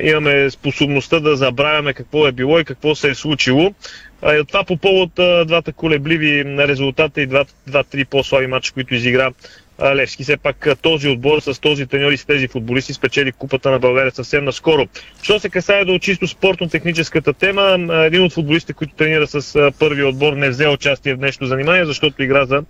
[0.02, 3.74] имаме способността да забравяме какво е било и какво се е случило.
[4.22, 5.12] А, това по повод
[5.48, 7.28] двата колебливи резултата и
[7.68, 9.32] два-три по-слаби матча, които изигра
[9.82, 10.24] Левски.
[10.24, 14.12] Все пак този отбор с този треньор и с тези футболисти спечели купата на България
[14.12, 14.88] съвсем наскоро.
[15.22, 20.34] Що се касае до чисто спортно-техническата тема, един от футболистите, които тренира с първи отбор,
[20.34, 22.64] не взе участие в днешното занимание, защото игра за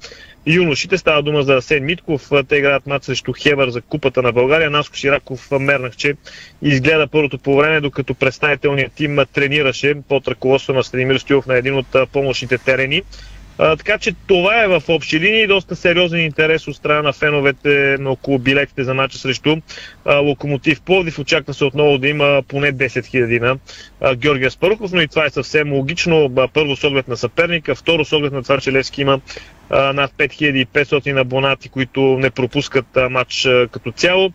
[0.45, 0.97] юношите.
[0.97, 2.29] Става дума за Асен Митков.
[2.49, 4.69] Те играят мат срещу Хевър за купата на България.
[4.69, 6.13] Наско Шираков мернах, че
[6.61, 11.75] изгледа първото по време, докато представителният тим тренираше под ръководство на Станимир Стоилов на един
[11.75, 13.01] от помощните терени.
[13.57, 17.97] А, така че това е в общи линии доста сериозен интерес от страна на феновете
[17.99, 19.57] на около билетите за мача срещу
[20.05, 21.19] а, Локомотив Пловдив.
[21.19, 23.57] Очаква се отново да има поне 10 000 на
[24.01, 26.31] а, Георгия Спарухов, но и това е съвсем логично.
[26.37, 29.19] А, първо с оглед на съперника, второ с оглед на това, че Левски има
[29.69, 34.31] а, над 5500 абонати, които не пропускат а, матч а, като цяло.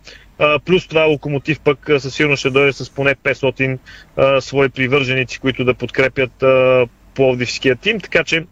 [0.65, 3.77] Плюс това Локомотив пък със сигурност ще дойде с поне 500
[4.17, 8.43] uh, свои привърженици, които да подкрепят uh, Пловдивския тим, така че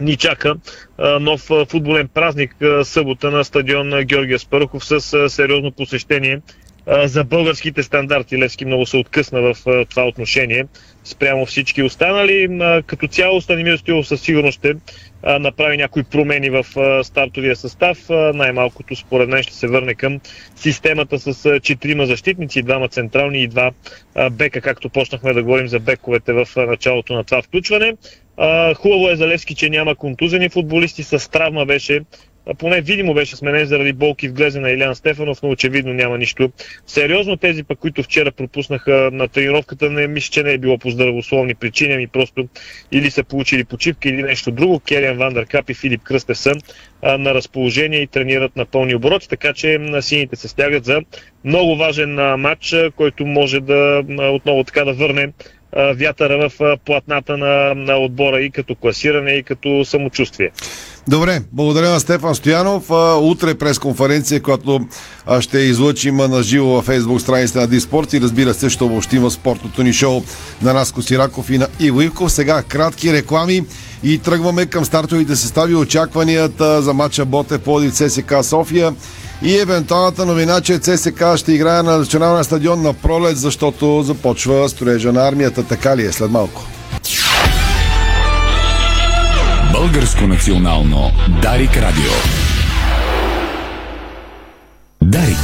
[0.00, 0.54] ни чака
[1.20, 6.40] нов футболен празник събота на стадион Георгия Спарухов с сериозно посещение
[7.04, 8.38] за българските стандарти.
[8.38, 10.66] Левски много се откъсна в това отношение
[11.04, 12.58] спрямо всички останали.
[12.86, 14.74] Като цяло Станимир Стоилов със сигурност ще
[15.40, 16.64] направи някои промени в
[17.04, 17.98] стартовия състав.
[18.34, 20.20] Най-малкото според мен ще се върне към
[20.56, 23.70] системата с четирима защитници, двама централни и два
[24.30, 27.94] бека, както почнахме да говорим за бековете в началото на това включване.
[28.76, 31.02] Хубаво е за Левски, че няма контузени футболисти.
[31.02, 32.00] С травма беше
[32.58, 36.50] поне видимо беше сменен заради болки в глезе на Илян Стефанов, но очевидно няма нищо
[36.86, 37.36] сериозно.
[37.36, 41.54] Тези пък, които вчера пропуснаха на тренировката, не мисля, че не е било по здравословни
[41.54, 42.48] причини, ами просто
[42.92, 44.80] или са получили почивка или нещо друго.
[44.80, 46.52] Келиан Вандеркап и Филип Кръстев са
[47.02, 51.00] на разположение и тренират на пълни обороти, така че на сините се стягат за
[51.44, 55.32] много важен матч, който може да отново така да върне
[55.76, 60.50] вятъра в платната на, на отбора и като класиране, и като самочувствие.
[61.08, 62.90] Добре, благодаря на Стефан Стоянов.
[63.20, 64.80] Утре пресконференция, която
[65.26, 69.30] а, ще излъчим на живо във фейсбук страницата на Диспорт и разбира се, ще обобщим
[69.30, 70.22] спортното ни шоу
[70.62, 72.32] на Наско Сираков и на Иво Ивков.
[72.32, 73.62] Сега кратки реклами
[74.02, 75.74] и тръгваме към стартовите състави.
[75.74, 78.92] Очакванията за матча Боте Плодив ЦСК София
[79.42, 85.12] и евентуалната новина, че ЦСК ще играе на националния стадион на пролет, защото започва строежа
[85.12, 85.64] на армията.
[85.64, 86.62] Така ли е след малко?
[89.72, 91.10] Българско национално
[91.42, 92.12] Дарик Радио.
[95.02, 95.36] Дарик.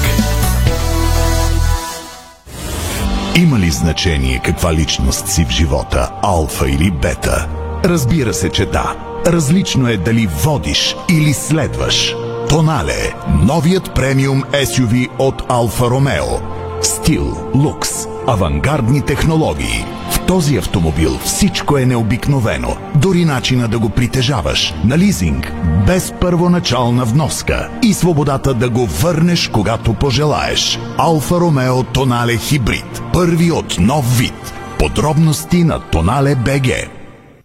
[3.36, 7.48] Има ли значение каква личност си в живота, алфа или бета?
[7.84, 8.96] Разбира се, че да.
[9.26, 12.14] Различно е дали водиш или следваш.
[12.54, 16.24] Тонале– новият премиум SUV от Алфа Ромео.
[16.82, 17.90] Стил, лукс,
[18.26, 19.84] авангардни технологии.
[20.10, 22.76] В този автомобил всичко е необикновено.
[22.94, 24.74] Дори начина да го притежаваш.
[24.84, 25.52] На лизинг,
[25.86, 27.68] без първоначална вноска.
[27.82, 30.78] И свободата да го върнеш, когато пожелаеш.
[30.98, 33.02] Алфа Ромео Тонале Хибрид.
[33.12, 34.54] Първи от нов вид.
[34.78, 36.68] Подробности на Тонале БГ.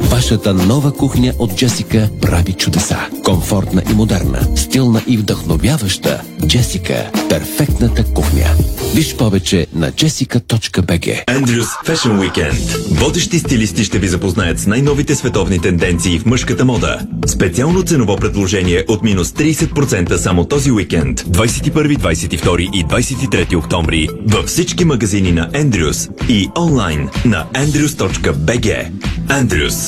[0.00, 2.98] Вашата нова кухня от Джесика прави чудеса.
[3.24, 6.20] Комфортна и модерна, стилна и вдъхновяваща.
[6.46, 8.46] Джесика– перфектната кухня.
[8.94, 12.94] Виж повече на jessica.bg Andrews Fashion Weekend.
[13.00, 17.00] Водещи стилисти ще ви запознаят с най-новите световни тенденции в мъжката мода.
[17.26, 21.20] Специално ценово предложение от минус 30% само този уикенд.
[21.20, 28.90] 21, 22 и 23 октомври във всички магазини на Andrews и онлайн на andrews.bg.
[29.28, 29.87] Andrews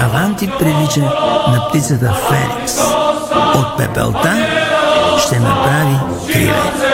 [0.00, 1.00] Аванти прилича
[1.48, 2.78] на птицата Феникс.
[3.54, 4.46] От пепелта
[5.18, 5.96] ще направи
[6.32, 6.89] криле.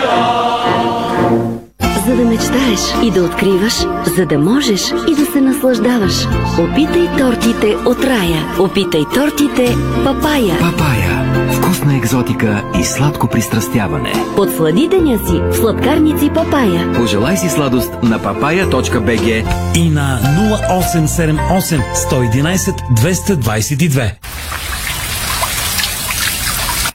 [2.16, 3.74] Да мечтаеш и да откриваш,
[4.16, 6.26] за да можеш и да се наслаждаваш.
[6.58, 8.44] Опитай тортите от рая.
[8.58, 10.58] Опитай тортите Папая.
[10.60, 11.26] Папая.
[11.52, 14.12] Вкусна екзотика и сладко пристрастяване.
[14.36, 16.92] Подслади деня си в сладкарници Папая.
[16.94, 24.10] Пожелай си сладост на papaya.bg и на 0878 111 222.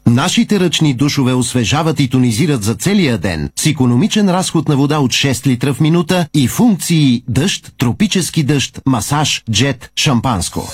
[0.07, 5.11] Нашите ръчни душове освежават и тонизират за целия ден с економичен разход на вода от
[5.11, 10.67] 6 литра в минута и функции дъжд, тропически дъжд, масаж, джет, шампанско.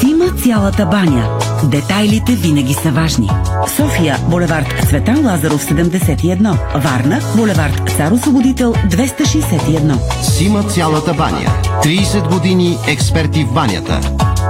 [0.00, 1.38] Сима цялата баня.
[1.64, 3.30] Детайлите винаги са важни.
[3.76, 6.82] София, булевард Цветан Лазаров 71.
[6.82, 10.22] Варна, булевард Цар Освободител 261.
[10.22, 11.62] Сима цялата баня.
[11.84, 14.00] 30 години експерти в банята.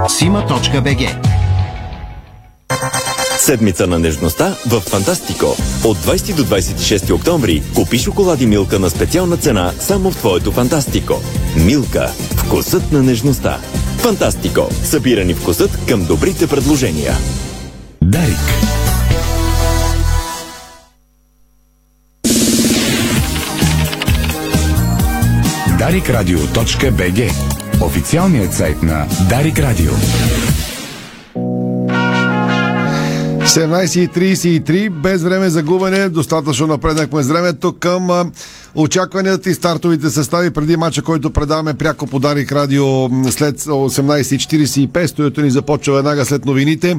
[0.09, 1.15] Сима.бг
[3.37, 5.45] Седмица на нежността в Фантастико.
[5.83, 11.21] От 20 до 26 октомври купи шоколади Милка на специална цена само в твоето Фантастико.
[11.65, 12.11] Милка.
[12.35, 13.57] Вкусът на нежността.
[13.97, 14.69] Фантастико.
[14.83, 17.13] Събирани вкусът към добрите предложения.
[18.01, 18.37] Дарик.
[25.79, 27.31] Дарикрадио.бг
[27.81, 29.91] Официалният сайт на Дарик Радио.
[33.47, 38.31] 17.33, без време за губене, достатъчно напреднахме с времето към
[38.75, 42.85] очакванията и стартовите състави преди мача, който предаваме пряко по Дарик Радио
[43.29, 45.05] след 18.45.
[45.05, 46.95] Стоято ни започва веднага след новините.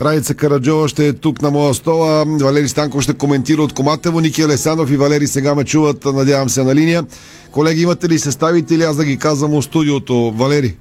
[0.00, 2.24] Райца Караджова ще е тук на моя стола.
[2.26, 4.20] Валери Станков ще коментира от Коматево.
[4.20, 7.04] Ники Алесанов и Валери сега ме чуват, надявам се, на линия.
[7.50, 10.32] Колеги, имате ли съставите или аз да ги казвам от студиото?
[10.36, 10.76] Валери?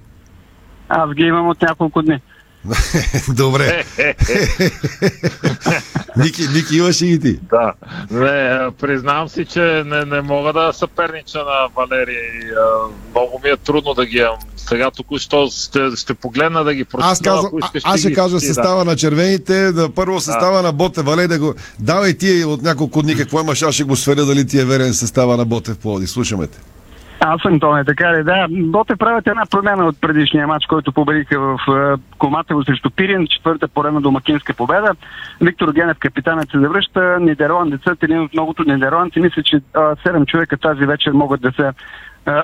[0.89, 2.19] Аз ги имам от няколко дни.
[3.35, 3.83] Добре.
[6.17, 7.39] Ники, Ники, имаш и ти?
[7.49, 7.73] Да.
[8.11, 12.19] Не, признавам си, че не, не мога да съпернича на Валерия.
[12.19, 14.37] и, а, Много ми е трудно да ги имам.
[14.57, 17.11] Сега току-що ще, ще погледна да ги прочета.
[17.11, 20.71] Аз, казвам, искаш, аз ще ги кажа ти, състава на червените, да първо състава на
[20.71, 21.53] Ботев, Валей да го...
[21.79, 24.93] Давай ти от няколко дни какво имаш, аз ще го сверя дали ти е верен
[24.93, 26.07] състава на Ботев Плоди.
[26.07, 26.57] Слушаме те.
[27.23, 28.23] Аз съм Тоне, така ли?
[28.23, 33.27] Да, Боте правят една промяна от предишния матч, който победиха в е, Коматево срещу Пирин,
[33.27, 34.95] четвърта поредна домакинска победа.
[35.41, 40.57] Виктор Генев, капитанът се завръща, нидерландецът, един от многото нидерландци, мисля, че а, 7 човека
[40.57, 41.71] тази вечер могат да се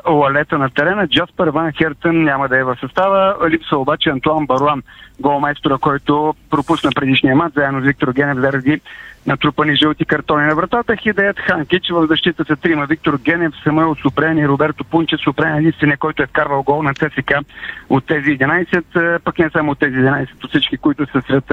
[0.09, 1.07] лалета на терена.
[1.07, 3.35] Джаспер Ван Хертън няма да е в състава.
[3.49, 4.83] Липсва обаче Антуан Баруан,
[5.19, 8.81] голмайстора, който пропусна предишния мат, заедно с Виктор Генев заради
[9.27, 10.95] натрупани жълти картони на вратата.
[10.95, 12.85] Хидеят Ханкич в защита са трима.
[12.85, 15.17] Виктор Генев, Самуел Супрен и Роберто Пунче.
[15.17, 17.33] Супрен е единствения, който е вкарвал гол на ЦСК
[17.89, 21.51] от тези 11, пък не само от тези 11, от всички, които са сред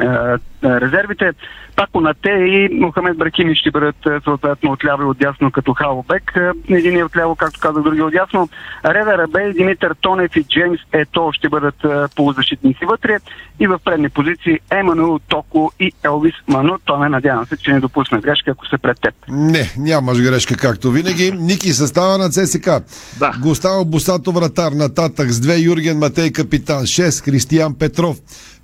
[0.00, 1.32] е, е, резервите.
[1.76, 6.32] Пако Нате и Мохамед Брахими ще бъдат е, съответно отляво и отдясно като Халбек.
[6.68, 8.48] Един е отляво, както казах, други отдясно.
[8.84, 11.74] Реда Рабей, Димитър Тонев и Джеймс Ето ще бъдат
[12.16, 13.18] полузащитници вътре.
[13.60, 16.78] И в предни позиции Емануел Токо и Елвис Ману.
[16.84, 19.14] Тоне, надявам се, че не допусна грешка, ако се пред теб.
[19.28, 21.32] Не, нямаш грешка, както винаги.
[21.32, 22.70] Ники състава на ЦСК.
[23.18, 23.32] Да.
[23.42, 28.16] Густаво Босато вратар, нататък с две Юрген Матей капитан, 6 Християн Петров,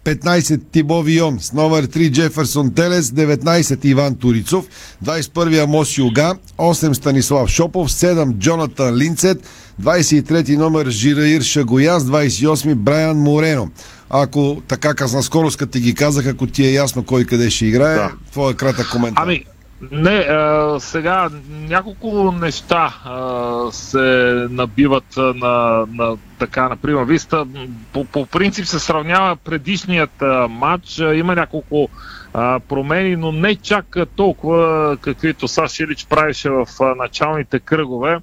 [0.08, 4.64] 15 Тибо Вион, с номер 3 Джеферсон Телес, 19 Иван Турицов,
[5.04, 9.42] 21 Амос Юга, 8 Станислав Шопов, 7 Джонатан Линцет,
[9.82, 13.70] 23 номер Жираир Шагояс, 28 Брайан Морено.
[14.10, 17.66] Ако така казна скорост, като ти ги казах, ако ти е ясно кой къде ще
[17.66, 18.10] играе, да.
[18.32, 19.22] твоя кратък коментар.
[19.22, 19.44] Ами,
[19.80, 27.46] не, а, сега няколко неща а, се набиват на, на така, например, Виста.
[27.92, 31.00] По, по принцип се сравнява предишният а, матч.
[31.00, 31.88] А, има няколко
[32.34, 38.18] а, промени, но не чак толкова, каквито Саш Илич правеше в а, началните кръгове.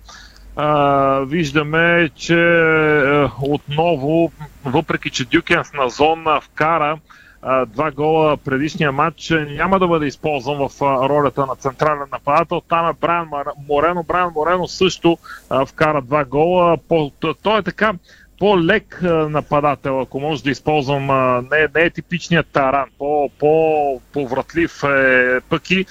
[0.55, 4.31] А, виждаме, че а, отново,
[4.65, 6.97] въпреки че Дюкенс на зона вкара
[7.67, 12.61] два гола предишния матч няма да бъде използван в ролята на централен нападател.
[12.69, 13.27] Там е Брайан
[13.69, 14.03] Морено.
[14.03, 15.17] Брайан Морено също
[15.67, 16.77] вкара два гола.
[17.43, 17.93] Той е така
[18.39, 21.05] по-лек нападател, ако може да използвам,
[21.51, 25.85] не, не е типичният таран, по, по, по-вратлив е пък и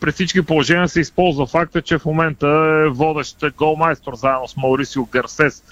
[0.00, 2.48] при всички положения се използва факта, че в момента
[2.86, 5.62] е водещ голмайстор заедно с Маурисио Гарсес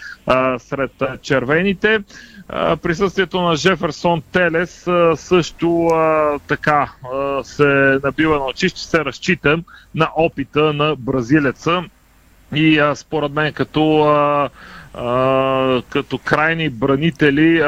[0.58, 2.02] сред червените.
[2.82, 5.88] Присъствието на Жеферсон Телес също
[6.46, 6.92] така
[7.42, 9.58] се набива на очи, ще се разчита
[9.94, 11.82] на опита на бразилеца.
[12.54, 14.04] И според мен като
[15.90, 17.62] като крайни бранители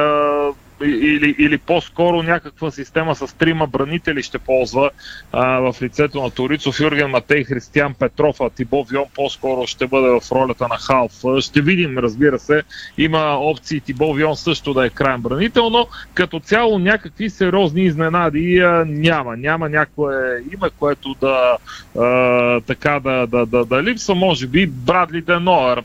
[0.85, 4.91] или, или по-скоро някаква система с трима бранители ще ползва
[5.33, 10.09] а, в лицето на Торицов, Юрген Матей, Християн Петров, а Тибо Вион по-скоро ще бъде
[10.09, 11.13] в ролята на Халф.
[11.41, 12.63] Ще видим, разбира се.
[12.99, 18.59] Има опции Тибо Вион също да е крайен бранител, но като цяло някакви сериозни изненади
[18.59, 19.37] а, няма.
[19.37, 21.57] Няма някое име, което да
[21.99, 24.15] а, така да, да, да, да липсва.
[24.15, 25.83] Може би Брадли Деноер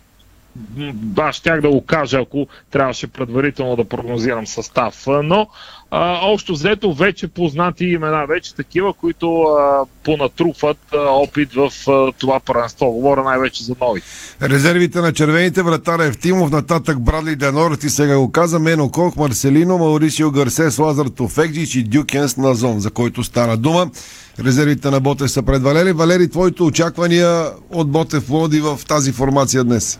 [1.17, 5.03] аз щях да го кажа, ако трябваше предварително да прогнозирам състав.
[5.23, 5.47] Но
[5.91, 12.11] а, общо взето вече познати имена, вече такива, които а, понатруфат а, опит в а,
[12.11, 12.91] това първенство.
[12.91, 14.01] Говоря най-вече за нови.
[14.41, 19.77] Резервите на червените вратар Евтимов, нататък Брадли Денор, ти сега го каза, Мено Кох, Марселино,
[19.77, 23.89] Маурисио Гарсес, Лазар Тофекджич и Дюкенс на Зон, за който стана дума.
[24.39, 25.91] Резервите на Ботев са пред Валери.
[25.91, 29.99] Валери, твоите очаквания от Ботев Лоди в тази формация днес?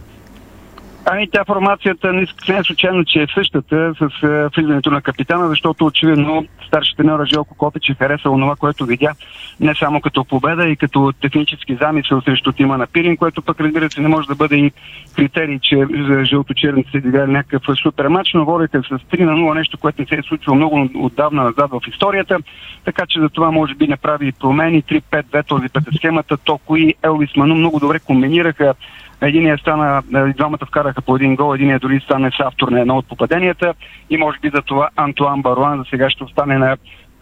[1.07, 5.85] Ами тя формацията не, е случайно, че е същата с е, влизането на капитана, защото
[5.85, 9.11] очевидно старшите треньор Желко Копич е харесал това, което видя
[9.59, 13.91] не само като победа и като технически замисъл срещу тима на Пирин, което пък разбира
[13.91, 14.71] се не може да бъде и
[15.15, 19.53] критерий, че за жълто-черните са играли някакъв супер матч, но водите с 3 на 0,
[19.53, 22.37] нещо, което не се е случило много отдавна назад в историята,
[22.85, 24.83] така че за това може би не прави промени.
[24.83, 28.73] 3-5-2 този път схемата, Токо и Елвис Ману много добре комбинираха
[29.21, 32.97] Единият стана, е, двамата вкараха по един гол, единият дори стане с автор на едно
[32.97, 33.73] от попаденията
[34.09, 36.77] и може би за това Антуан Баруан за сега ще остане на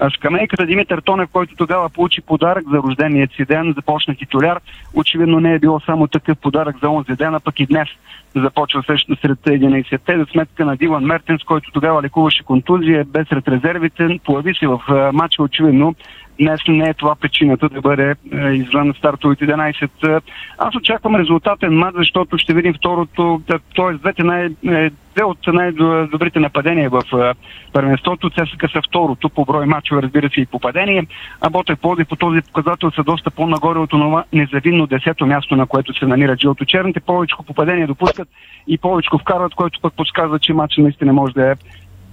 [0.09, 0.65] скамейката.
[0.65, 4.59] Димитър Тонев, който тогава получи подарък за рожденият си ден, започна титуляр.
[4.93, 7.87] Очевидно не е било само такъв подарък за онзи ден, а пък и днес
[8.35, 13.47] започва също сред 11-те за сметка на Дилан Мертенс, който тогава лекуваше контузия, без сред
[13.47, 14.19] резервите.
[14.25, 14.81] Появи се в
[15.13, 15.95] матча очевидно
[16.39, 20.21] днес не е това причината да бъде е, извън стартовите 11.
[20.57, 23.93] Аз очаквам резултатен мат, защото ще видим второто, т.е.
[23.93, 27.33] двете най, е, две от най-добрите нападения в е,
[27.73, 28.29] първенството.
[28.29, 31.07] ЦСКА са второто по брой мачове, разбира се, и попадение.
[31.41, 35.65] А Ботев Плоди по този показател са доста по-нагоре от това незавинно десето място, на
[35.65, 36.99] което се намира Джилто Черните.
[36.99, 38.29] Повече попадения допускат
[38.67, 41.55] и повече вкарват, което пък подсказва, че матчът наистина може да е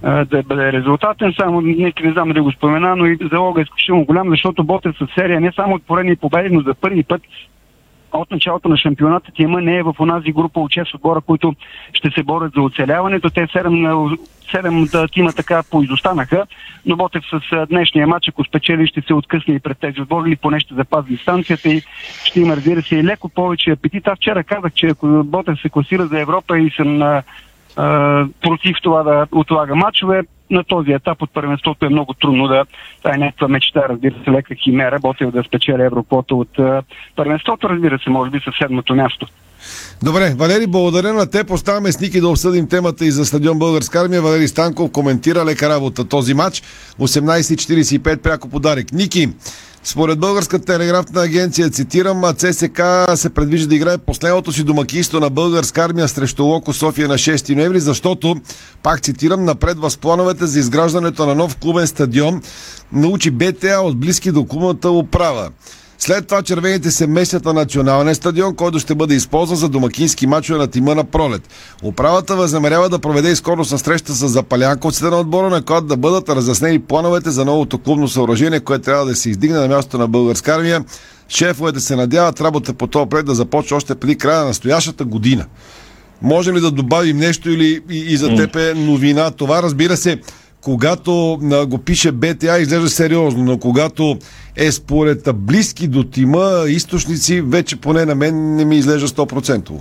[0.01, 1.33] да бъде резултатен.
[1.39, 4.95] Само нека не знам да го спомена, но и залога е изключително голям, защото Ботев
[4.97, 7.21] с серия не само от поредни победи, но за първи път
[8.13, 11.53] от началото на шампионата Тима не е в онази група от 6 отбора, които
[11.93, 13.29] ще се борят за оцеляването.
[13.29, 14.17] Те 7,
[14.53, 16.45] 7 тима така поизостанаха,
[16.85, 20.35] но Ботев с днешния матч, ако спечели, ще се откъсне и пред тези отбори, или
[20.35, 21.81] поне ще запази дистанцията и
[22.25, 24.07] ще има, разбира се, и леко повече апетит.
[24.07, 27.21] Аз вчера казах, че ако Ботев се класира за Европа и съм
[28.41, 32.65] против това да отлага матчове, на този етап от първенството е много трудно да...
[32.97, 36.83] Това е някаква мечта, разбира се, лека химера, Ботев да спечели Европото от а,
[37.15, 39.27] първенството, разбира се, може би със седмото място.
[40.03, 41.43] Добре, Валери, благодаря на те.
[41.43, 44.21] Поставяме с Ники да обсъдим темата и за стадион Българска армия.
[44.21, 46.63] Валери Станков коментира лека работа този матч.
[46.99, 48.91] 18.45 пряко подарик.
[48.91, 49.29] Ники,
[49.83, 52.81] според Българската телеграфна агенция, цитирам, ЦСК
[53.15, 57.55] се предвижда да играе последното си домакинство на българска армия срещу Локо София на 6
[57.55, 58.35] ноември, защото,
[58.83, 62.41] пак цитирам, напредва с плановете за изграждането на нов клубен стадион,
[62.93, 65.49] научи БТА от близки до клубната управа.
[66.03, 70.59] След това червените се местят на националния стадион, който ще бъде използван за домакински мачове
[70.59, 71.41] на тима на пролет.
[71.83, 76.29] Управата възнамерява да проведе изкоро с среща с запалянковците на отбора, на която да бъдат
[76.29, 80.55] разяснени плановете за новото клубно съоръжение, което трябва да се издигне на мястото на българска
[80.55, 80.85] армия.
[81.29, 85.45] Шефовете се надяват работа по този пред да започне още преди края на настоящата година.
[86.21, 89.31] Можем ли да добавим нещо или и, и за теб е новина?
[89.31, 90.19] Това разбира се,
[90.61, 94.17] когато а, го пише БТА, изглежда сериозно, но когато
[94.55, 99.71] е според близки до тима източници, вече поне на мен не ми изглежда 100%.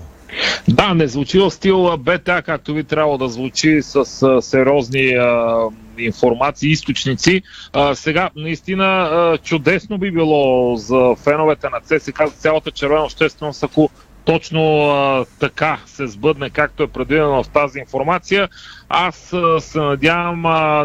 [0.69, 5.59] Да, не звучи в стил БТА, както би трябвало да звучи с а, сериозни а,
[5.99, 7.43] информации, източници.
[7.73, 13.63] А, сега, наистина, а, чудесно би било за феновете на ЦСКА, за цялата червена общественост,
[13.63, 13.91] ако
[14.25, 18.49] точно а, така се сбъдне, както е предвидено в тази информация.
[18.93, 20.43] Аз се надявам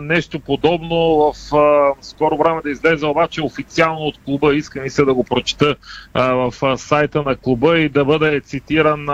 [0.07, 1.33] нещо подобно в
[2.01, 4.55] скоро време да излезе обаче официално от клуба.
[4.55, 5.75] Искам и се да го прочета
[6.13, 9.05] в сайта на клуба и да бъде цитиран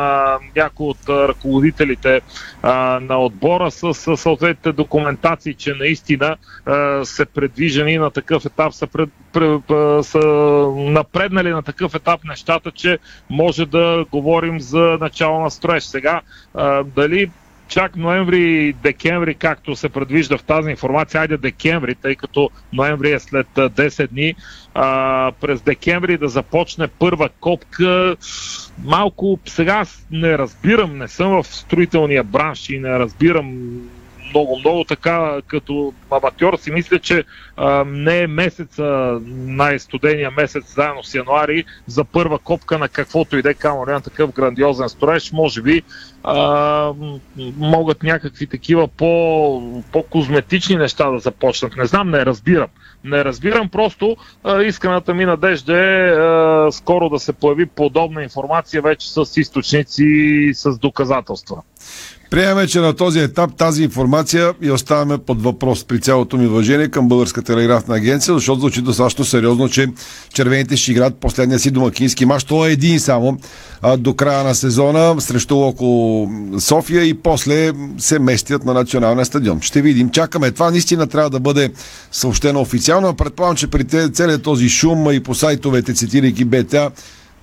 [0.56, 2.22] някой от а, ръководителите
[3.02, 6.38] на отбора с, съответните документации, че наистина
[7.04, 9.62] се предвижени на такъв етап, са, пред, пред,
[10.06, 10.20] са
[10.76, 12.98] напреднали на такъв етап нещата, че
[13.30, 15.84] може да говорим за начало на строеж.
[15.84, 16.22] Сега,
[16.86, 17.30] дали
[17.72, 23.20] чак ноември декември, както се предвижда в тази информация, айде декември, тъй като ноември е
[23.20, 24.36] след 10 дни,
[24.74, 28.16] а, през декември да започне първа копка.
[28.84, 33.80] Малко сега аз не разбирам, не съм в строителния бранш и не разбирам
[34.32, 37.24] много, много така, като аматьор си мисля, че
[37.58, 43.54] а, не е месеца, най-студения месец, заедно с януари, за първа копка на каквото иде
[43.54, 45.84] камо на такъв грандиозен строеж, може би
[46.24, 46.94] а,
[47.58, 51.76] могат някакви такива по, по-козметични неща да започнат.
[51.76, 52.68] Не знам, не разбирам.
[53.04, 58.82] Не разбирам, просто а, исканата ми надежда е а, скоро да се появи подобна информация
[58.82, 61.62] вече с източници и с доказателства.
[62.32, 66.88] Приемаме, че на този етап тази информация и оставяме под въпрос при цялото ми уважение
[66.88, 69.88] към Българска телеграфна агенция, защото звучи достатъчно сериозно, че
[70.34, 72.44] червените ще играят последния си домакински мач.
[72.44, 73.38] Това е един само
[73.82, 76.30] а, до края на сезона срещу около
[76.60, 79.62] София и после се местят на националния стадион.
[79.62, 80.10] Ще видим.
[80.10, 80.52] Чакаме.
[80.52, 81.72] Това наистина трябва да бъде
[82.12, 83.14] съобщено официално.
[83.14, 86.92] Предполагам, че при целият този шум и по сайтовете, цитирайки БТА,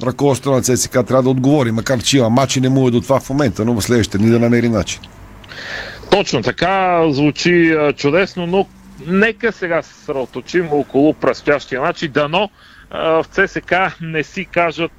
[0.03, 3.21] ръководството на ЦСК трябва да отговори, макар че има матчи, не му е до това
[3.21, 5.01] в момента, но в следващите дни да намери начин.
[6.11, 8.67] Точно така звучи чудесно, но
[9.07, 12.11] нека сега се съсредоточим около предстоящия начин.
[12.13, 12.51] Дано
[12.91, 14.93] в ЦСК не си кажат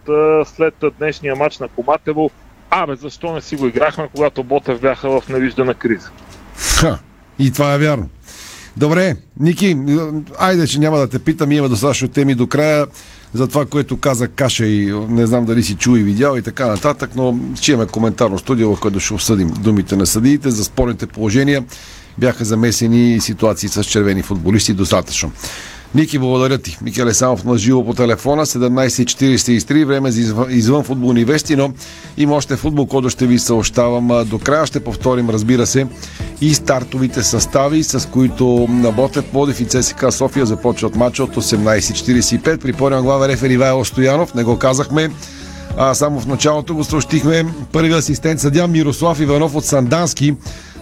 [0.56, 2.32] след днешния матч на Коматево,
[2.70, 6.10] абе, защо не си го играхме, когато Ботев бяха в невиждана криза.
[6.58, 7.00] Ха,
[7.40, 8.10] и това е вярно.
[8.78, 9.78] Добре, Ники,
[10.40, 12.86] айде, че няма да те питам, има достатъчно теми до края
[13.34, 16.66] за това, което каза Каша и не знам дали си чу и видял и така
[16.68, 21.08] нататък, но ще имаме коментарно студио, в което ще обсъдим думите на съдиите за спорните
[21.08, 21.64] положения.
[22.18, 25.32] Бяха замесени ситуации с червени футболисти достатъчно.
[25.96, 26.78] Ники, благодаря ти.
[26.82, 31.72] Микел Есамов на живо по телефона, 17.43, време за извън, извън футболни вести, но
[32.18, 34.66] има още футбол, който ще ви съобщавам до края.
[34.66, 35.88] Ще повторим, разбира се,
[36.42, 42.62] и стартовите състави, с които на Ботев, Плодив и ЦСКА София започват матча от 18.45.
[42.62, 45.12] Припомням глава рефери Ивайло Стоянов, не го казахме.
[45.78, 50.36] А, само в началото го съобщихме първи асистент съдя Мирослав Иванов от Сандански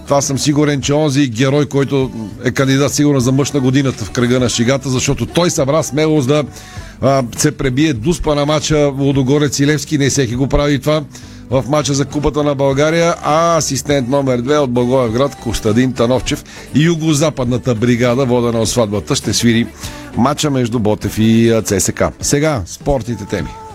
[0.07, 2.11] това съм сигурен, че онзи герой, който
[2.43, 6.27] е кандидат сигурно за мъж на годината в кръга на шигата, защото той събра смелост
[6.27, 6.43] да
[7.01, 9.97] а, се пребие дуспа на мача Лодогорец и Левски.
[9.97, 11.03] Не всеки го прави това
[11.49, 16.43] в мача за Купата на България, а асистент номер 2 от Благоевград Костадин Тановчев
[16.75, 19.67] и югозападната бригада, водена от сватбата, ще свири
[20.17, 22.03] мача между Ботев и ЦСК.
[22.21, 23.66] Сега спортите теми.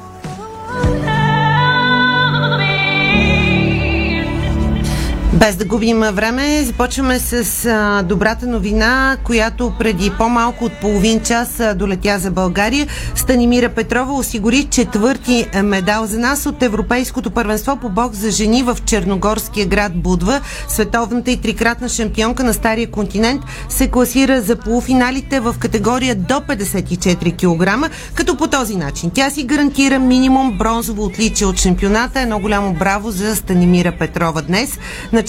[5.43, 11.61] Без да губим време, започваме с а, добрата новина, която преди по-малко от половин час
[11.61, 12.87] а, долетя за България.
[13.15, 18.79] Станимира Петрова осигури четвърти медал за нас от Европейското първенство по бокс за жени в
[18.85, 20.41] Черногорския град Будва.
[20.69, 27.37] Световната и трикратна шампионка на Стария континент се класира за полуфиналите в категория до 54
[27.37, 32.21] кг, като по този начин тя си гарантира минимум бронзово отличие от шампионата.
[32.21, 34.79] Едно голямо браво за Станимира Петрова днес.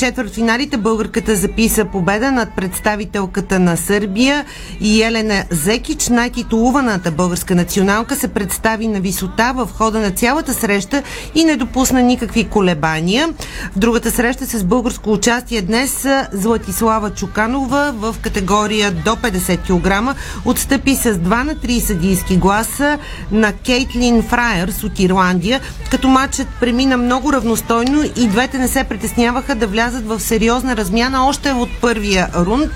[0.04, 4.46] Четвъртфиналите българката записа победа над представителката на Сърбия
[4.82, 6.10] и Елена Зекич.
[6.10, 11.04] Най-титулуваната българска националка се представи на висота в хода на цялата среща
[11.36, 13.30] и не допусна никакви колебания.
[13.76, 20.96] В другата среща с българско участие днес Златислава Чуканова в категория до 50 кг отстъпи
[20.96, 23.00] с 2 на 3 съдийски гласа
[23.32, 29.56] на Кейтлин Фраерс от Ирландия, като матчът премина много равностойно и двете не се притесняваха
[29.56, 32.72] да влязат в сериозна размяна още от първия рунд.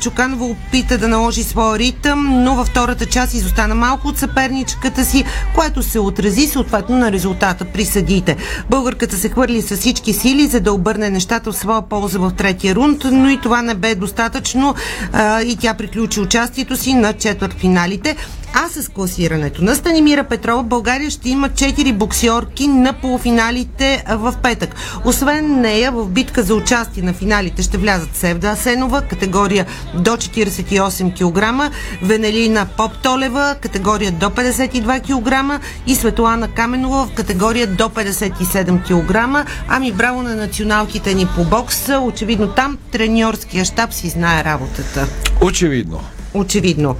[0.00, 5.24] Чуканова опита да наложи своя ритъм, но във втората част изостана малко от съперничката си,
[5.54, 8.36] което се отрази съответно на резултата при съдиите.
[8.70, 12.74] Българката се хвърли с всички сили, за да обърне нещата в своя полза в третия
[12.74, 14.74] рунд, но и това не бе достатъчно
[15.44, 18.16] и тя приключи участието си на четвърт финалите.
[18.54, 24.74] А с класирането на Станимира Петрова България ще има 4 боксиорки на полуфиналите в петък.
[25.04, 31.14] Освен нея в битка за участие на финалите ще влязат Севда Асенова, категория до 48
[31.14, 31.72] кг,
[32.02, 39.46] Венелина Поптолева, категория до 52 кг и Светлана Каменова в категория до 57 кг.
[39.68, 41.88] Ами браво на националките ни по бокс.
[41.88, 45.08] Очевидно там треньорския щаб си знае работата.
[45.42, 46.00] Очевидно
[46.34, 46.96] очевидно.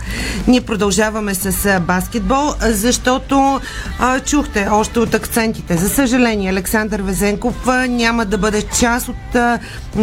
[0.47, 3.61] Ние продължаваме с баскетбол, защото
[3.99, 5.77] а, чухте още от акцентите.
[5.77, 9.59] За съжаление, Александър Везенков а, няма да бъде част от а,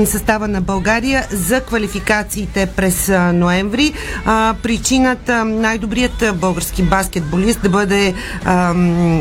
[0.06, 3.94] състава на България за квалификациите през а, ноември.
[4.26, 8.14] А, причината най-добрият български баскетболист да, бъде,
[8.46, 8.74] а,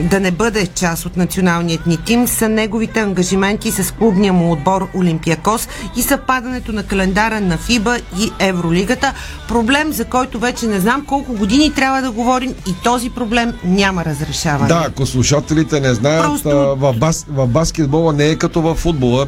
[0.03, 4.89] да не бъде част от националният ни тим са неговите ангажименти с клубния му отбор
[4.95, 9.13] Олимпиакос и съпадането на календара на ФИБА и Евролигата.
[9.49, 14.05] Проблем за който вече не знам колко години трябва да говорим и този проблем няма
[14.05, 14.69] разрешаване.
[14.69, 16.77] Да, ако слушателите не знаят, Просто...
[16.77, 19.27] в, бас, в баскетбола не е като в футбола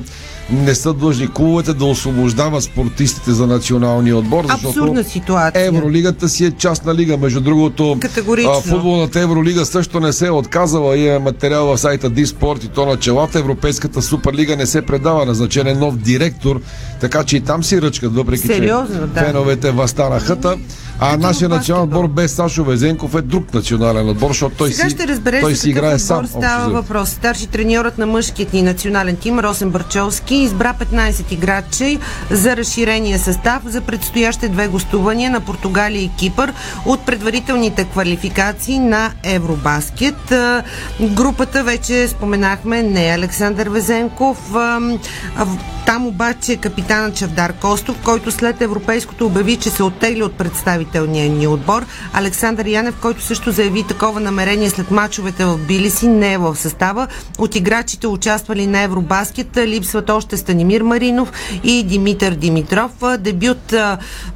[0.51, 5.67] не са длъжни клубовете да освобождават спортистите за националния отбор, Абсурдна ситуация.
[5.67, 7.17] Евролигата си е частна лига.
[7.17, 8.61] Между другото, Категорично.
[8.61, 10.97] футболната Евролига също не се е отказала.
[10.99, 13.39] Има материал в сайта Диспорт и то на челата.
[13.39, 15.27] Европейската суперлига не се предава.
[15.27, 16.61] Назначен е нов директор,
[17.01, 19.21] така че и там си ръчкат, въпреки Сериозно, че да.
[19.21, 20.37] феновете възстанаха.
[21.01, 24.89] А Като нашия национален отбор без Сашо Везенков е друг национален отбор, защото той Сега
[24.89, 26.27] си, ще разбереш той си играе сам.
[26.27, 27.09] става въпрос.
[27.09, 31.99] Старши треньорът на мъжкият ни национален тим Росен Бърчовски избра 15 играчи
[32.31, 36.53] за разширения състав за предстоящите две гостувания на Португалия и Кипър
[36.87, 40.33] от предварителните квалификации на Евробаскет.
[40.33, 40.63] А,
[41.01, 44.55] Групата вече споменахме не е Александър Везенков.
[44.55, 44.81] А,
[45.87, 50.33] Там обаче е капитана Чавдар Костов, който след европейското обяви, че се оттегли от
[50.89, 51.87] представителния ни отбор.
[52.13, 57.07] Александър Янев, който също заяви такова намерение след мачовете в Билиси, не е в състава.
[57.39, 61.33] От играчите участвали на Евробаскет липсват още Станимир Маринов
[61.65, 62.91] и Димитър Димитров.
[63.19, 63.75] Дебют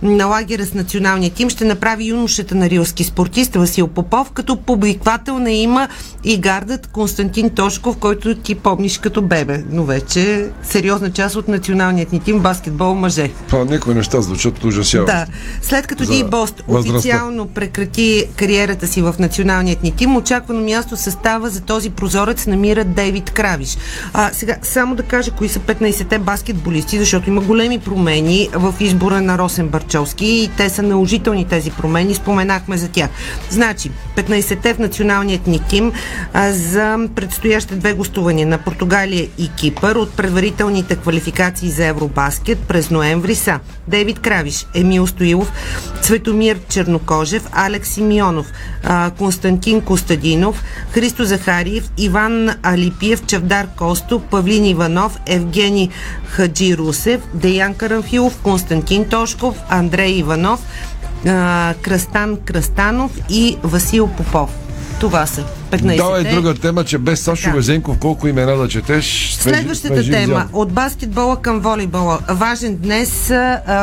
[0.03, 5.39] на лагера с националния тим ще направи юношата на рилски спортист Васил Попов, като публиквател
[5.39, 5.89] не има
[6.25, 12.13] и гардът Константин Тошков, който ти помниш като бебе, но вече сериозна част от националният
[12.13, 13.31] ни тим баскетбол мъже.
[13.49, 15.17] Това някои неща звучат ужасяващо.
[15.17, 15.27] Да.
[15.63, 16.99] След като За Ди Бост възрастта.
[16.99, 22.85] официално прекрати кариерата си в националният ни тим, очаквано място състава за този прозорец намира
[22.85, 23.77] Дейвид Кравиш.
[24.13, 29.21] А, сега, само да кажа кои са 15-те баскетболисти, защото има големи промени в избора
[29.21, 32.15] на Росен Барчовски и те са наложителни тези промени.
[32.15, 33.11] Споменахме за тях.
[33.51, 35.93] Значи, 15-те в националният ни тим
[36.33, 42.91] а, за предстоящите две гостувания на Португалия и Кипър от предварителните квалификации за Евробаскет през
[42.91, 45.53] ноември са Дейвид Кравиш, Емил Стоилов,
[46.33, 48.47] Цветомир Чернокожев, Алекс Симеонов,
[49.19, 50.63] Константин Костадинов,
[50.95, 55.91] Христо Захариев, Иван Алипиев, Чавдар Косто, Павлин Иванов, Евгений
[56.29, 60.61] Хаджи Русев, Деян Карамфилов, Константин Тошков, Андрей Иванов,
[61.83, 64.51] Кръстан Кръстанов и Васил Попов.
[65.01, 65.45] Това са.
[65.73, 67.57] 15 Да, е друга тема, че без Сашо Така.
[67.57, 69.37] Везенков колко имена да четеш.
[69.41, 70.61] Следващата свежи тема взял.
[70.61, 72.19] от баскетбола към волейбола.
[72.29, 73.33] Важен днес,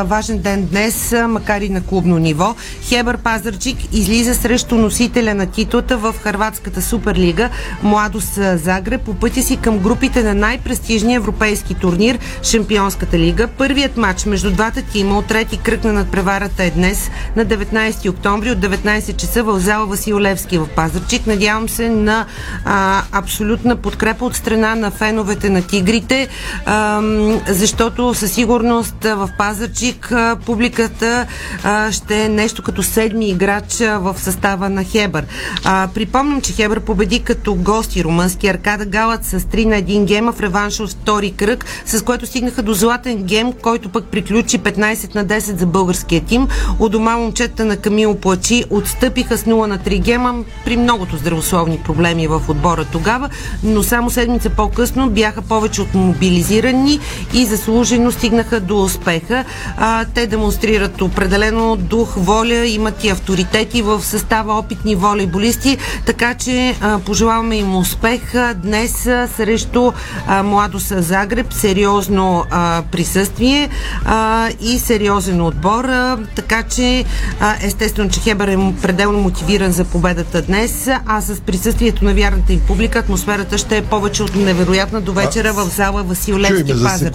[0.04, 2.54] важен ден днес, макар и на клубно ниво.
[2.82, 7.48] Хебър Пазарчик излиза срещу носителя на титлата в Харватската суперлига
[7.82, 13.48] Младост Загреб по пътя си към групите на най-престижния европейски турнир Шампионската лига.
[13.48, 18.50] Първият матч между двата тима от трети кръг на надпреварата е днес на 19 октомври
[18.50, 21.26] от 19 часа в зала Васил Левски в Пазарчик.
[21.26, 22.26] Надявам се на
[22.64, 26.28] а, абсолютна подкрепа от страна на феновете на Тигрите,
[26.66, 27.00] а,
[27.48, 31.26] защото със сигурност в Пазарчик а, публиката
[31.64, 35.24] а, ще е нещо като седми играч а, в състава на Хебър.
[35.64, 40.32] А, припомням, че Хебър победи като гости румънски Аркада Галат с 3 на 1 гема
[40.32, 45.14] в реванш от втори кръг, с което стигнаха до златен гем, който пък приключи 15
[45.14, 46.48] на 10 за българския тим.
[46.78, 51.69] У дома момчета на Камил Плачи отстъпиха с 0 на 3 гема при многото здравословни
[51.78, 53.28] проблеми в отбора тогава,
[53.62, 57.00] но само седмица по-късно бяха повече от мобилизирани
[57.34, 59.44] и заслужено стигнаха до успеха.
[59.76, 66.74] А, те демонстрират определено дух, воля, имат и авторитети в състава опитни волейболисти, така че
[66.80, 69.92] а, пожелаваме им успех а, днес а, срещу
[70.26, 71.52] а, Младост Загреб.
[71.52, 73.68] Сериозно а, присъствие
[74.04, 77.04] а, и сериозен отбор, а, така че
[77.40, 82.52] а, естествено, че Хебър е пределно мотивиран за победата днес, а с присъствието на вярната
[82.52, 86.72] им публика атмосферата ще е повече от невероятна до вечера в зала Васил Левски.
[86.72, 87.14] Пазарчик.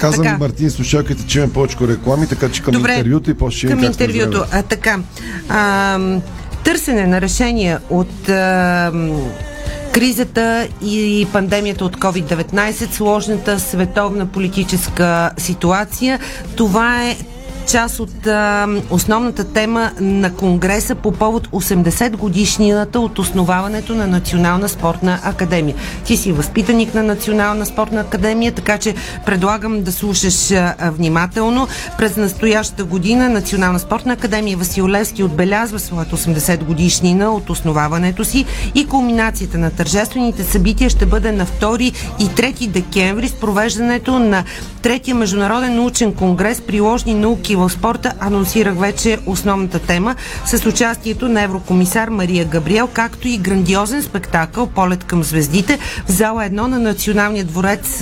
[0.00, 0.38] Каза ми Така.
[0.38, 2.92] Мартин слушалките, че имам повече реклами, така че към Добре.
[2.92, 4.44] интервюто и после Към интервюто.
[4.52, 4.98] А, така.
[5.48, 5.98] А,
[6.64, 8.92] търсене на решения от а,
[9.92, 16.20] кризата и пандемията от COVID-19, сложната световна политическа ситуация.
[16.56, 17.16] Това е
[17.66, 24.68] част от а, основната тема на Конгреса по повод 80 годишнината от основаването на Национална
[24.68, 25.76] спортна академия.
[26.04, 28.94] Ти си възпитаник на Национална спортна академия, така че
[29.26, 31.68] предлагам да слушаш а, внимателно.
[31.98, 38.44] През настоящата година Национална спортна академия Васил Левски отбелязва своята 80 годишнина от основаването си
[38.74, 44.44] и кулминацията на тържествените събития ще бъде на 2 и 3 декември с провеждането на
[44.82, 48.12] третия международен научен конгрес приложни науки в спорта.
[48.20, 50.14] Анонсирах вече основната тема
[50.46, 56.42] с участието на еврокомисар Мария Габриел, както и грандиозен спектакъл Полет към звездите в зала
[56.42, 58.00] 1 на Националния дворец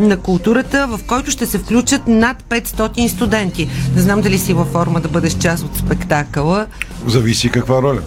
[0.00, 3.68] на културата, в който ще се включат над 500 студенти.
[3.94, 6.66] Не знам дали си във форма да бъдеш част от спектакъла.
[7.06, 8.00] Зависи каква роля.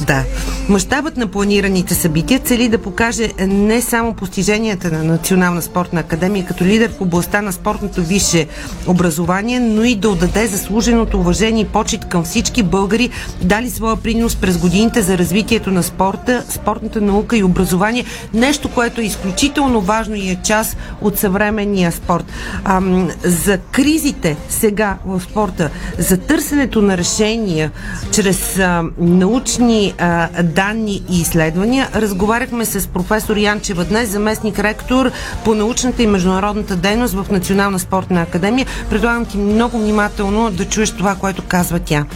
[0.00, 0.24] Да.
[0.68, 6.64] Мащабът на планираните събития цели да покаже не само постиженията на Национална спортна академия като
[6.64, 8.46] лидер в областта на спортното висше
[8.86, 13.10] образование, но и да отдаде заслуженото уважение и почет към всички българи,
[13.42, 18.04] дали своя принос през годините за развитието на спорта, спортната наука и образование.
[18.34, 22.24] Нещо, което е изключително важно и е част от съвременния спорт.
[22.64, 27.70] Ам, за кризите сега в спорта, за търсенето на решения
[28.12, 35.10] чрез а, научни а, данни и изследвания, разговаряхме с професор Янчева днес, заместник ректор
[35.44, 38.66] по научната и международната дейност в Национална спортна академия.
[38.90, 42.06] Предлагам ти много внимателно да чуеш това, което казва тя.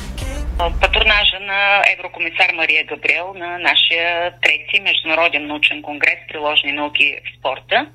[0.81, 7.87] патронажа на еврокомисар Мария Габриел на нашия трети международен научен конгрес приложни науки в спорта.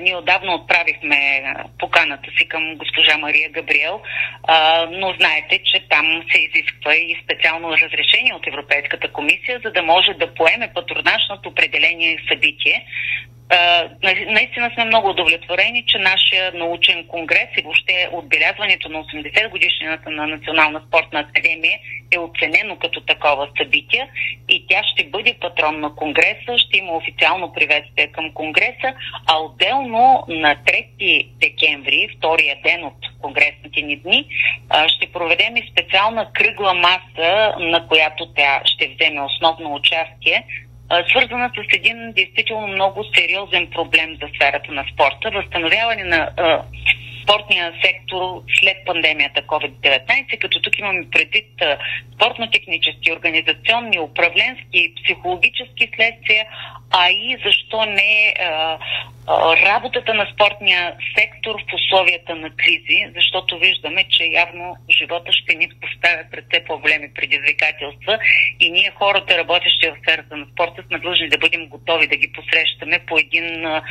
[0.00, 1.44] Ние отдавна отправихме
[1.78, 4.00] поканата си към госпожа Мария Габриел,
[4.90, 10.12] но знаете, че там се изисква и специално разрешение от Европейската комисия, за да може
[10.14, 12.86] да поеме патронажното определение събитие.
[13.52, 19.48] А, на- наистина сме много удовлетворени, че нашия научен конгрес и въобще отбелязването на 80
[19.48, 21.78] годишнината на Национална спортна академия
[22.12, 24.08] е оценено като такова събитие
[24.48, 28.94] и тя ще бъде патрон на конгреса, ще има официално приветствие към конгреса,
[29.26, 34.24] а отделно на 3 декември, втория ден от конгресните ни дни,
[34.88, 40.44] ще проведем и специална кръгла маса, на която тя ще вземе основно участие,
[41.10, 46.30] свързана с един действително много сериозен проблем за сферата на спорта, възстановяване на
[47.22, 51.46] спортния сектор след пандемията COVID-19, като тук имаме предвид
[52.14, 56.46] спортно-технически, организационни, управленски, психологически следствия,
[56.90, 58.78] а и защо не а,
[59.66, 65.68] работата на спортния сектор в условията на кризи, защото виждаме, че явно живота ще ни
[65.82, 68.18] поставя пред все по-големи предизвикателства
[68.60, 72.32] и ние хората, работещи в сферата на спорта, сме длъжни да бъдем готови да ги
[72.32, 73.82] посрещаме по един а,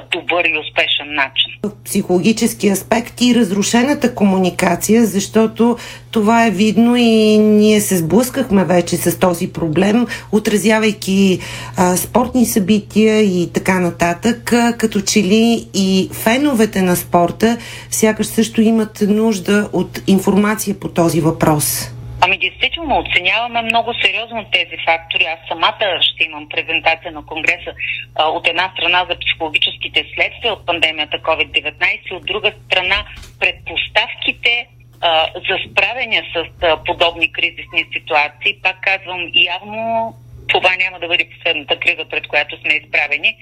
[0.00, 1.50] добър и успешен начин.
[1.84, 5.76] Психологически аспект и разрушената комуникация, защото
[6.10, 11.40] това е видно и ние се сблъскахме вече с този проблем, отразявайки
[11.76, 17.58] а, спортни събития и така нататък, като че ли и феновете на спорта
[17.90, 21.90] сякаш също имат нужда от информация по този въпрос.
[22.20, 25.24] Ами действително оценяваме много сериозно тези фактори.
[25.24, 27.72] Аз самата ще имам презентация на Конгреса
[28.14, 33.04] а, от една страна за психологическите следствия от пандемията COVID-19, от друга страна
[33.40, 34.66] предпоставките
[35.00, 38.60] а, за справяне с а, подобни кризисни ситуации.
[38.62, 40.14] Пак казвам, явно
[40.52, 43.36] това няма да бъде последната криза, пред която сме изправени.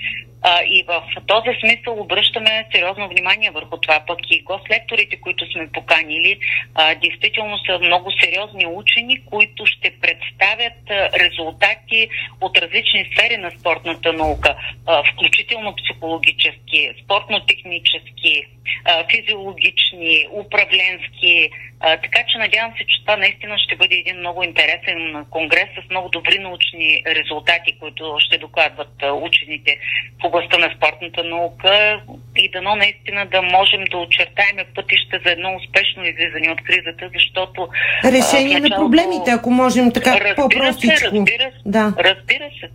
[0.50, 4.00] А, и в този смисъл обръщаме сериозно внимание върху това.
[4.06, 6.38] Пък и гослекторите, които сме поканили,
[6.74, 10.80] а, действително са много сериозни учени, които ще представят
[11.20, 12.08] резултати
[12.40, 18.44] от различни сфери на спортната наука, а, включително психологически, спортно-технически,
[18.84, 21.50] а, физиологични, управленски.
[21.80, 25.90] А, така че надявам се, че това наистина ще бъде един много интересен конгрес с
[25.90, 29.78] много добри научни резултати, които ще докладват учените
[30.18, 30.22] в
[30.58, 32.00] на спортната наука
[32.36, 37.68] и дано наистина да можем да очертаем пътища за едно успешно излизане от кризата, защото...
[38.04, 40.98] Решение а, на проблемите, ако можем така разбира по-простичко.
[40.98, 41.94] Се, разбира се, да.
[41.98, 42.68] разбира се.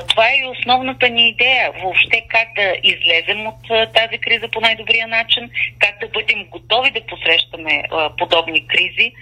[0.00, 1.72] Това е и основната ни идея.
[1.82, 7.00] Въобще как да излезем от тази криза по най-добрия начин, как да бъдем готови да
[7.06, 7.82] посрещаме
[8.18, 9.12] подобни кризи,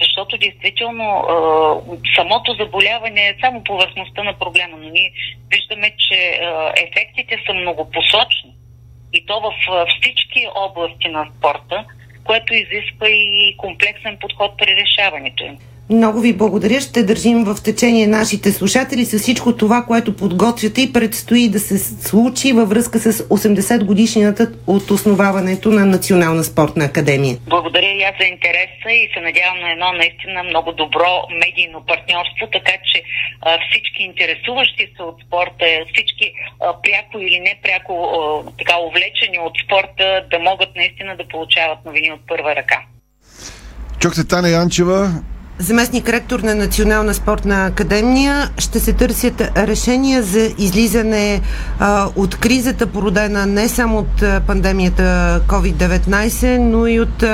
[0.00, 1.24] защото действително
[2.16, 5.12] самото заболяване е само повърхността на проблема, но ние
[5.50, 6.40] виждаме, че
[6.76, 8.54] ефектите са многопосочни
[9.12, 9.52] и то в
[9.88, 11.84] всички области на спорта,
[12.24, 15.58] което изисква и комплексен подход при решаването им.
[15.90, 16.80] Много ви благодаря.
[16.80, 21.78] Ще държим в течение нашите слушатели с всичко това, което подготвяте и предстои да се
[21.78, 27.36] случи във връзка с 80 годишнината от основаването на Национална спортна академия.
[27.46, 31.12] Благодаря и аз за интереса и се надявам на едно наистина много добро
[31.44, 33.02] медийно партньорство, така че
[33.42, 39.38] а, всички интересуващи се от спорта, всички а, пряко или не пряко а, така увлечени
[39.38, 42.78] от спорта, да могат наистина да получават новини от първа ръка.
[44.00, 45.22] Чухте Таня Янчева,
[45.58, 51.40] Заместник ректор на Национална спортна академия ще се търсят решения за излизане
[51.78, 57.24] а, от кризата, породена не само от пандемията COVID-19, но и от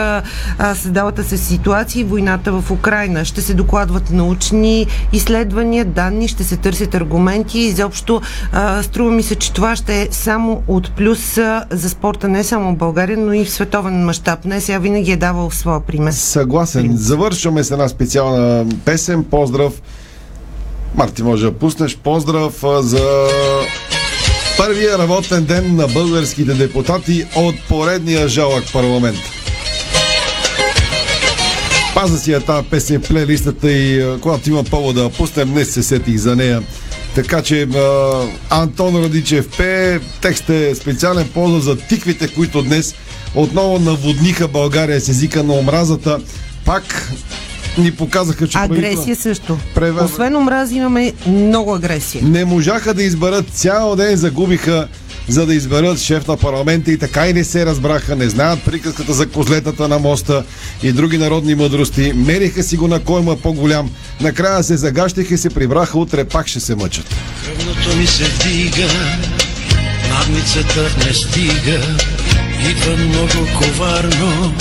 [0.74, 3.24] създалата се ситуация и войната в Украина.
[3.24, 8.20] Ще се докладват научни изследвания, данни, ще се търсят аргументи изобщо
[8.52, 12.44] а, струва ми се, че това ще е само от плюс а, за спорта не
[12.44, 14.44] само в България, но и в световен мащаб.
[14.44, 16.12] Не сега винаги е давал своя пример.
[16.12, 16.96] Съгласен.
[16.96, 18.09] Завършваме с една специална
[18.84, 19.24] песен.
[19.24, 19.72] Поздрав.
[20.94, 21.96] Марти, може да пуснеш.
[21.96, 23.28] Поздрав за
[24.56, 29.18] първия работен ден на българските депутати от поредния жалък парламент.
[31.94, 35.82] Паза си я тази песен в плейлистата и когато има повод да пуснем, днес се
[35.82, 36.62] сетих за нея.
[37.14, 38.10] Така че а,
[38.50, 42.94] Антон Радичев пее, текст е специален поздрав за тиквите, които днес
[43.34, 46.18] отново наводниха България с езика на омразата.
[46.64, 47.12] Пак
[47.78, 49.58] ни показаха, че Агресия също.
[49.74, 52.22] Превер- Освен омрази имаме много агресия.
[52.24, 54.88] не можаха да изберат цял ден, загубиха
[55.28, 59.12] за да изберат шеф на парламента и така и не се разбраха, не знаят приказката
[59.12, 60.44] за козлетата на моста
[60.82, 62.12] и други народни мъдрости.
[62.14, 63.90] Мериха си го на кой му е по-голям.
[64.20, 67.06] Накрая се загащиха и се прибраха, утре пак ще се мъчат.
[67.44, 68.88] Кръвното ми се вдига,
[70.10, 71.80] надницата не стига,
[72.70, 74.52] идва много коварно.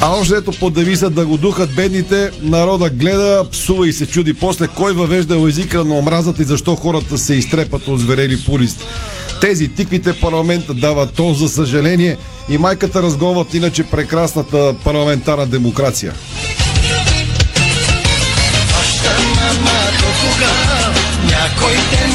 [0.00, 4.34] А още ето под девиза да го духат бедните, народа гледа, псува и се чуди
[4.34, 8.84] после кой въвежда езика на омразата и защо хората се изтрепат от зверели пулист.
[9.40, 12.16] Тези тиквите парламента дават тон за съжаление
[12.48, 16.12] и майката разгонват иначе прекрасната парламентарна демокрация.
[19.50, 20.52] Ама до кога?
[21.24, 22.11] Някой ден,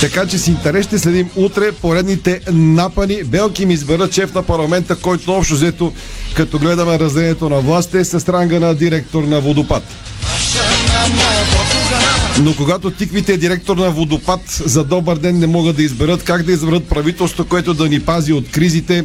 [0.00, 3.22] Така че с интерес ще следим утре поредните напани.
[3.24, 5.92] Белки ми изберат шеф на парламента, който общо взето,
[6.34, 9.82] като гледаме разделението на власт, е с ранга на директор на водопад.
[12.40, 16.42] Но когато тиквите е директор на водопад за добър ден не могат да изберат как
[16.42, 19.04] да изберат правителство, което да ни пази от кризите,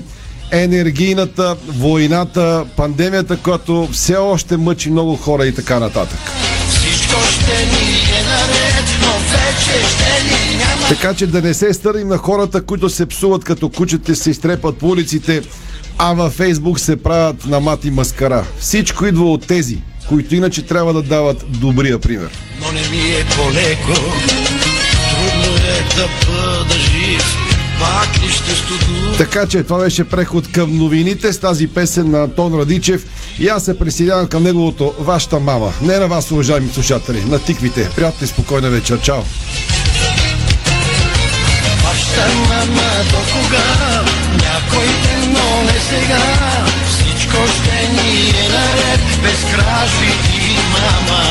[0.51, 6.19] енергийната, войната, пандемията, която все още мъчи много хора и така нататък.
[6.69, 8.10] Всичко ще ни
[9.31, 10.87] вече ще ни няма.
[10.87, 14.77] Така че да не се стърним на хората, които се псуват като кучета се изтрепат
[14.77, 15.41] по улиците,
[15.97, 18.45] а във Фейсбук се правят на мати маскара.
[18.59, 19.77] Всичко идва от тези,
[20.09, 22.29] които иначе трябва да дават добрия пример.
[22.59, 24.01] Но не ми е по-леко,
[25.11, 27.40] трудно е да бъда жив,
[29.17, 33.05] Така че това беше преход към новините с тази песен на Антон Радичев
[33.39, 35.73] и аз се присъединявам към неговото Вашата мама.
[35.81, 37.89] Не на вас, уважаеми слушатели, на тиквите.
[37.95, 39.01] Приятна и спокойна вечер.
[39.01, 39.21] Чао!
[41.83, 44.03] Вашата мама до кога?
[44.31, 46.21] Някой ден, но не сега.
[46.89, 51.23] Всичко ще ни е наред, без кражби и мама.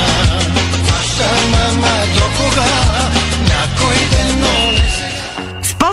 [0.82, 2.89] Вашата мама до кога?